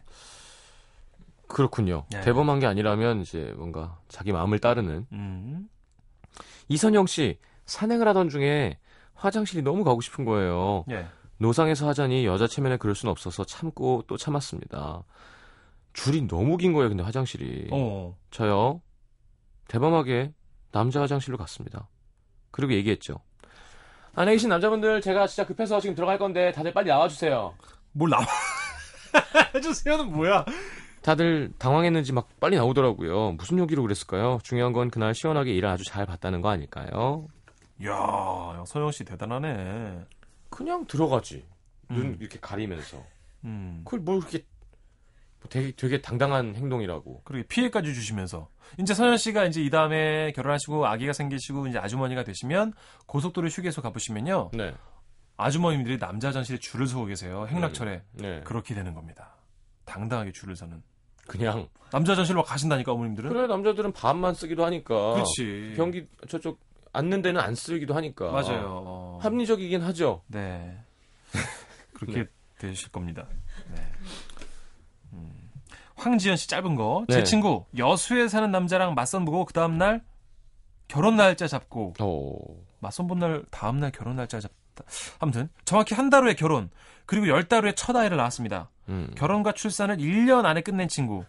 그렇군요. 1.47 2.03
예. 2.13 2.21
대범한 2.21 2.59
게 2.59 2.67
아니라면 2.67 3.21
이제 3.21 3.53
뭔가 3.57 3.97
자기 4.07 4.31
마음을 4.31 4.59
따르는. 4.59 5.07
음. 5.11 5.67
이선영 6.69 7.07
씨, 7.07 7.39
산행을 7.65 8.07
하던 8.09 8.29
중에 8.29 8.77
화장실이 9.15 9.61
너무 9.63 9.83
가고 9.83 10.01
싶은 10.01 10.25
거예요. 10.25 10.85
예. 10.91 11.07
노상에서 11.41 11.87
하자니 11.87 12.25
여자 12.27 12.45
체면에 12.45 12.77
그럴 12.77 12.93
수는 12.93 13.11
없어서 13.11 13.43
참고 13.43 14.03
또 14.07 14.15
참았습니다. 14.15 15.03
줄이 15.93 16.27
너무 16.27 16.55
긴 16.55 16.71
거예요, 16.71 16.89
근데 16.89 17.03
화장실이. 17.03 17.69
어. 17.71 18.15
저요, 18.29 18.81
대범하게 19.67 20.33
남자 20.71 21.01
화장실로 21.01 21.37
갔습니다. 21.37 21.89
그리고 22.51 22.73
얘기했죠. 22.73 23.15
안에 24.13 24.33
계신 24.33 24.49
남자분들, 24.49 25.01
제가 25.01 25.25
진짜 25.25 25.47
급해서 25.47 25.79
지금 25.79 25.95
들어갈 25.95 26.19
건데 26.19 26.51
다들 26.51 26.73
빨리 26.73 26.89
나와주세요. 26.89 27.55
뭘 27.93 28.11
나와? 28.11 28.23
해주세요는 29.55 30.13
뭐야? 30.13 30.45
다들 31.01 31.51
당황했는지 31.57 32.13
막 32.13 32.29
빨리 32.39 32.55
나오더라고요. 32.55 33.31
무슨 33.31 33.57
용기로 33.57 33.81
그랬을까요? 33.81 34.37
중요한 34.43 34.73
건 34.73 34.91
그날 34.91 35.15
시원하게 35.15 35.53
일을 35.55 35.69
아주 35.69 35.83
잘 35.85 36.05
봤다는 36.05 36.41
거 36.41 36.49
아닐까요? 36.49 37.27
야, 37.83 38.63
서영 38.67 38.91
씨 38.91 39.03
대단하네. 39.03 40.05
그냥 40.51 40.85
들어가지. 40.85 41.43
눈 41.89 42.05
음. 42.05 42.17
이렇게 42.19 42.37
가리면서. 42.39 43.03
음. 43.45 43.81
그걸 43.83 44.01
뭘 44.01 44.19
그렇게 44.19 44.45
뭐 45.39 45.49
되게 45.49 45.71
되게 45.75 46.01
당당한 46.01 46.55
행동이라고. 46.55 47.23
그렇게 47.23 47.47
피해까지 47.47 47.93
주시면서 47.95 48.49
이제 48.77 48.93
서현 48.93 49.17
씨가 49.17 49.45
이제 49.45 49.61
이 49.63 49.69
다음에 49.71 50.31
결혼하시고 50.33 50.85
아기가 50.85 51.13
생기시고 51.13 51.67
이제 51.67 51.79
아주머니가 51.79 52.23
되시면 52.23 52.73
고속도로 53.07 53.47
휴게소 53.47 53.81
가보시면요 53.81 54.51
네. 54.53 54.73
아주머님들이 55.37 55.97
남자 55.97 56.27
화장실에 56.27 56.59
줄을 56.59 56.87
서고 56.87 57.05
계세요 57.05 57.47
행락철에 57.49 58.03
네. 58.13 58.41
그렇게 58.41 58.75
되는 58.75 58.93
겁니다. 58.93 59.35
당당하게 59.85 60.31
줄을 60.31 60.55
서는 60.55 60.83
그냥 61.27 61.67
남자 61.91 62.11
화장실로 62.11 62.43
가신다니까 62.43 62.91
어머님들은. 62.93 63.29
그래 63.31 63.47
남자들은 63.47 63.91
밥만 63.93 64.33
쓰기도 64.33 64.63
하니까. 64.65 65.13
그렇지. 65.13 65.73
변기 65.75 66.07
저쪽 66.27 66.59
앉는 66.93 67.21
데는 67.21 67.39
안 67.41 67.55
쓰기도 67.55 67.93
하니까. 67.95 68.31
맞아요. 68.31 68.83
어. 68.85 69.19
합리적이긴 69.21 69.81
하죠. 69.81 70.23
네. 70.27 70.77
그렇게 71.93 72.23
네. 72.23 72.29
되실 72.59 72.89
겁니다. 72.91 73.25
네. 73.73 73.81
음. 75.13 75.31
황지연 75.95 76.35
씨 76.37 76.47
짧은 76.47 76.75
거. 76.75 77.05
제 77.09 77.17
네. 77.17 77.23
친구 77.23 77.65
여수에 77.77 78.27
사는 78.27 78.49
남자랑 78.51 78.93
맞선 78.93 79.25
보고 79.25 79.45
그 79.45 79.53
다음 79.53 79.77
날 79.77 80.03
결혼 80.87 81.15
날짜 81.15 81.47
잡고 81.47 81.93
어. 81.99 82.31
맞선 82.79 83.07
본 83.07 83.19
날 83.19 83.43
다음 83.51 83.79
날 83.79 83.91
결혼 83.91 84.15
날짜 84.15 84.39
잡다. 84.39 84.83
아무튼 85.19 85.49
정확히 85.65 85.93
한 85.95 86.09
달 86.09 86.23
후에 86.23 86.33
결혼 86.33 86.69
그리고 87.05 87.27
열 87.27 87.47
달 87.47 87.63
후에 87.63 87.73
첫 87.75 87.95
아이를 87.95 88.17
낳았습니다. 88.17 88.69
음. 88.89 89.09
결혼과 89.15 89.51
출산을 89.53 89.97
1년 89.97 90.45
안에 90.45 90.61
끝낸 90.61 90.87
친구. 90.87 91.23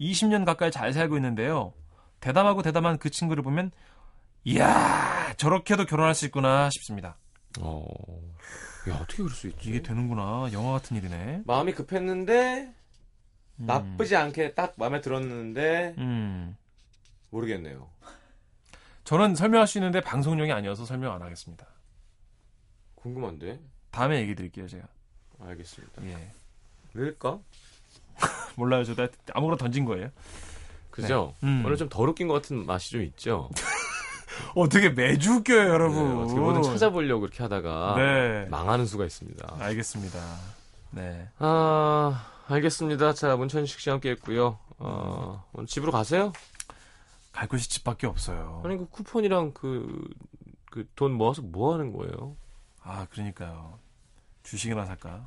20년 0.00 0.44
가까이 0.44 0.70
잘 0.70 0.92
살고 0.92 1.16
있는데요. 1.16 1.74
대담하고 2.20 2.62
대담한 2.62 2.98
그 2.98 3.10
친구를 3.10 3.42
보면 3.42 3.72
이야 4.44 5.34
저렇게도 5.36 5.86
결혼할 5.86 6.14
수 6.14 6.26
있구나 6.26 6.70
싶습니다. 6.70 7.16
어. 7.60 7.84
야 8.88 8.94
어떻게 8.96 9.18
그럴 9.18 9.30
수 9.30 9.48
있지? 9.48 9.68
이게 9.68 9.82
되는구나. 9.82 10.50
영화 10.52 10.72
같은 10.72 10.96
일이네. 10.96 11.42
마음이 11.46 11.72
급했는데 11.72 12.74
음. 13.60 13.66
나쁘지 13.66 14.16
않게 14.16 14.54
딱 14.54 14.74
마음에 14.76 15.00
들었는데 15.00 15.94
음. 15.98 16.56
모르겠네요. 17.30 17.88
저는 19.04 19.34
설명할 19.34 19.66
수 19.66 19.78
있는데 19.78 20.00
방송용이 20.00 20.52
아니어서 20.52 20.84
설명 20.84 21.14
안 21.14 21.22
하겠습니다. 21.22 21.66
궁금한데. 22.94 23.60
다음에 23.90 24.20
얘기 24.20 24.34
드릴게요, 24.34 24.68
제가. 24.68 24.86
알겠습니다. 25.40 26.04
예. 26.06 26.30
왜일까? 26.94 27.40
몰라요. 28.56 28.84
저 28.84 28.94
아무거나 29.34 29.56
던진 29.56 29.84
거예요. 29.84 30.10
그죠? 30.90 31.34
네. 31.40 31.48
음. 31.48 31.62
오늘 31.64 31.76
좀덜 31.76 32.08
웃긴 32.08 32.28
것 32.28 32.34
같은 32.34 32.64
맛이 32.64 32.90
좀 32.90 33.02
있죠. 33.02 33.50
어떻게 34.54 34.90
매주 34.90 35.34
웃겨요, 35.36 35.62
네, 35.64 35.68
여러분. 35.68 36.18
어떻게 36.22 36.38
뭐든 36.40 36.62
찾아보려고 36.62 37.20
그렇게 37.22 37.42
하다가 37.42 37.94
네. 37.96 38.46
망하는 38.50 38.86
수가 38.86 39.04
있습니다. 39.04 39.56
알겠습니다. 39.58 40.18
네. 40.90 41.28
아, 41.38 42.26
알겠습니다. 42.48 43.14
자, 43.14 43.36
문천식 43.36 43.80
씨 43.80 43.90
함께 43.90 44.10
했고요. 44.10 44.58
어, 44.78 45.44
오늘 45.52 45.66
집으로 45.66 45.92
가세요? 45.92 46.32
갈 47.32 47.48
곳이 47.48 47.68
집밖에 47.70 48.06
없어요. 48.06 48.60
아니, 48.64 48.76
그 48.76 48.86
쿠폰이랑 48.88 49.52
그, 49.54 50.06
그 50.70 50.86
돈 50.96 51.12
모아서 51.12 51.40
뭐 51.42 51.72
하는 51.74 51.92
거예요? 51.92 52.36
아, 52.82 53.06
그러니까요. 53.10 53.78
주식이나 54.42 54.84
살까? 54.84 55.26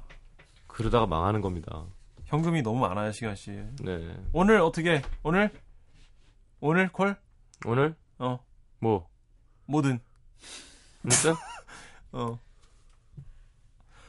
그러다가 0.67 1.05
망하는 1.07 1.41
겁니다. 1.41 1.83
현금이 2.25 2.61
너무 2.63 2.79
많아요, 2.79 3.11
시간 3.11 3.35
씨. 3.35 3.51
네. 3.81 4.15
오늘 4.33 4.59
어떻게? 4.59 5.01
오늘 5.23 5.51
오늘 6.59 6.91
콜? 6.91 7.15
오늘 7.65 7.95
어. 8.19 8.39
뭐 8.85 9.09
뭐든. 9.65 9.99
진짜? 11.09 11.35
어. 12.13 12.39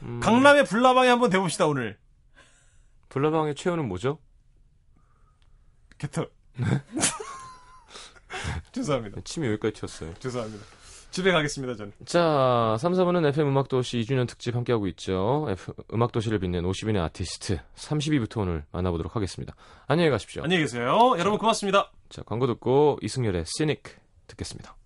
음, 0.03 0.19
강남의 0.19 0.65
불나방에 0.65 1.09
한번 1.09 1.31
대봅시다, 1.31 1.65
오늘. 1.65 1.97
불나방의 3.09 3.55
최후는 3.55 3.87
뭐죠? 3.87 4.19
개털. 5.97 6.29
죄송합니다. 8.71 9.21
침이 9.23 9.47
여기까지 9.47 9.73
튀었어요. 9.73 10.13
죄송합니다. 10.19 10.63
집에 11.09 11.31
가겠습니다, 11.31 11.75
저는. 11.75 11.93
자, 12.05 12.77
3, 12.79 12.93
4부는 12.93 13.27
FM 13.29 13.47
음악도시 13.47 13.97
2주년 14.01 14.27
특집 14.27 14.55
함께하고 14.55 14.85
있죠. 14.89 15.47
F, 15.49 15.73
음악도시를 15.91 16.37
빛낸 16.37 16.63
50인의 16.63 17.03
아티스트 17.05 17.57
32부터 17.75 18.41
오늘 18.41 18.63
만나보도록 18.71 19.15
하겠습니다. 19.15 19.55
안녕히 19.87 20.11
가십시오. 20.11 20.43
안녕히 20.43 20.61
계세요. 20.61 21.15
여러분 21.17 21.39
고맙습니다. 21.39 21.91
자, 22.09 22.21
광고 22.23 22.45
듣고 22.45 22.99
이승열의 23.01 23.45
시닉 23.47 24.06
듣겠습니다. 24.27 24.76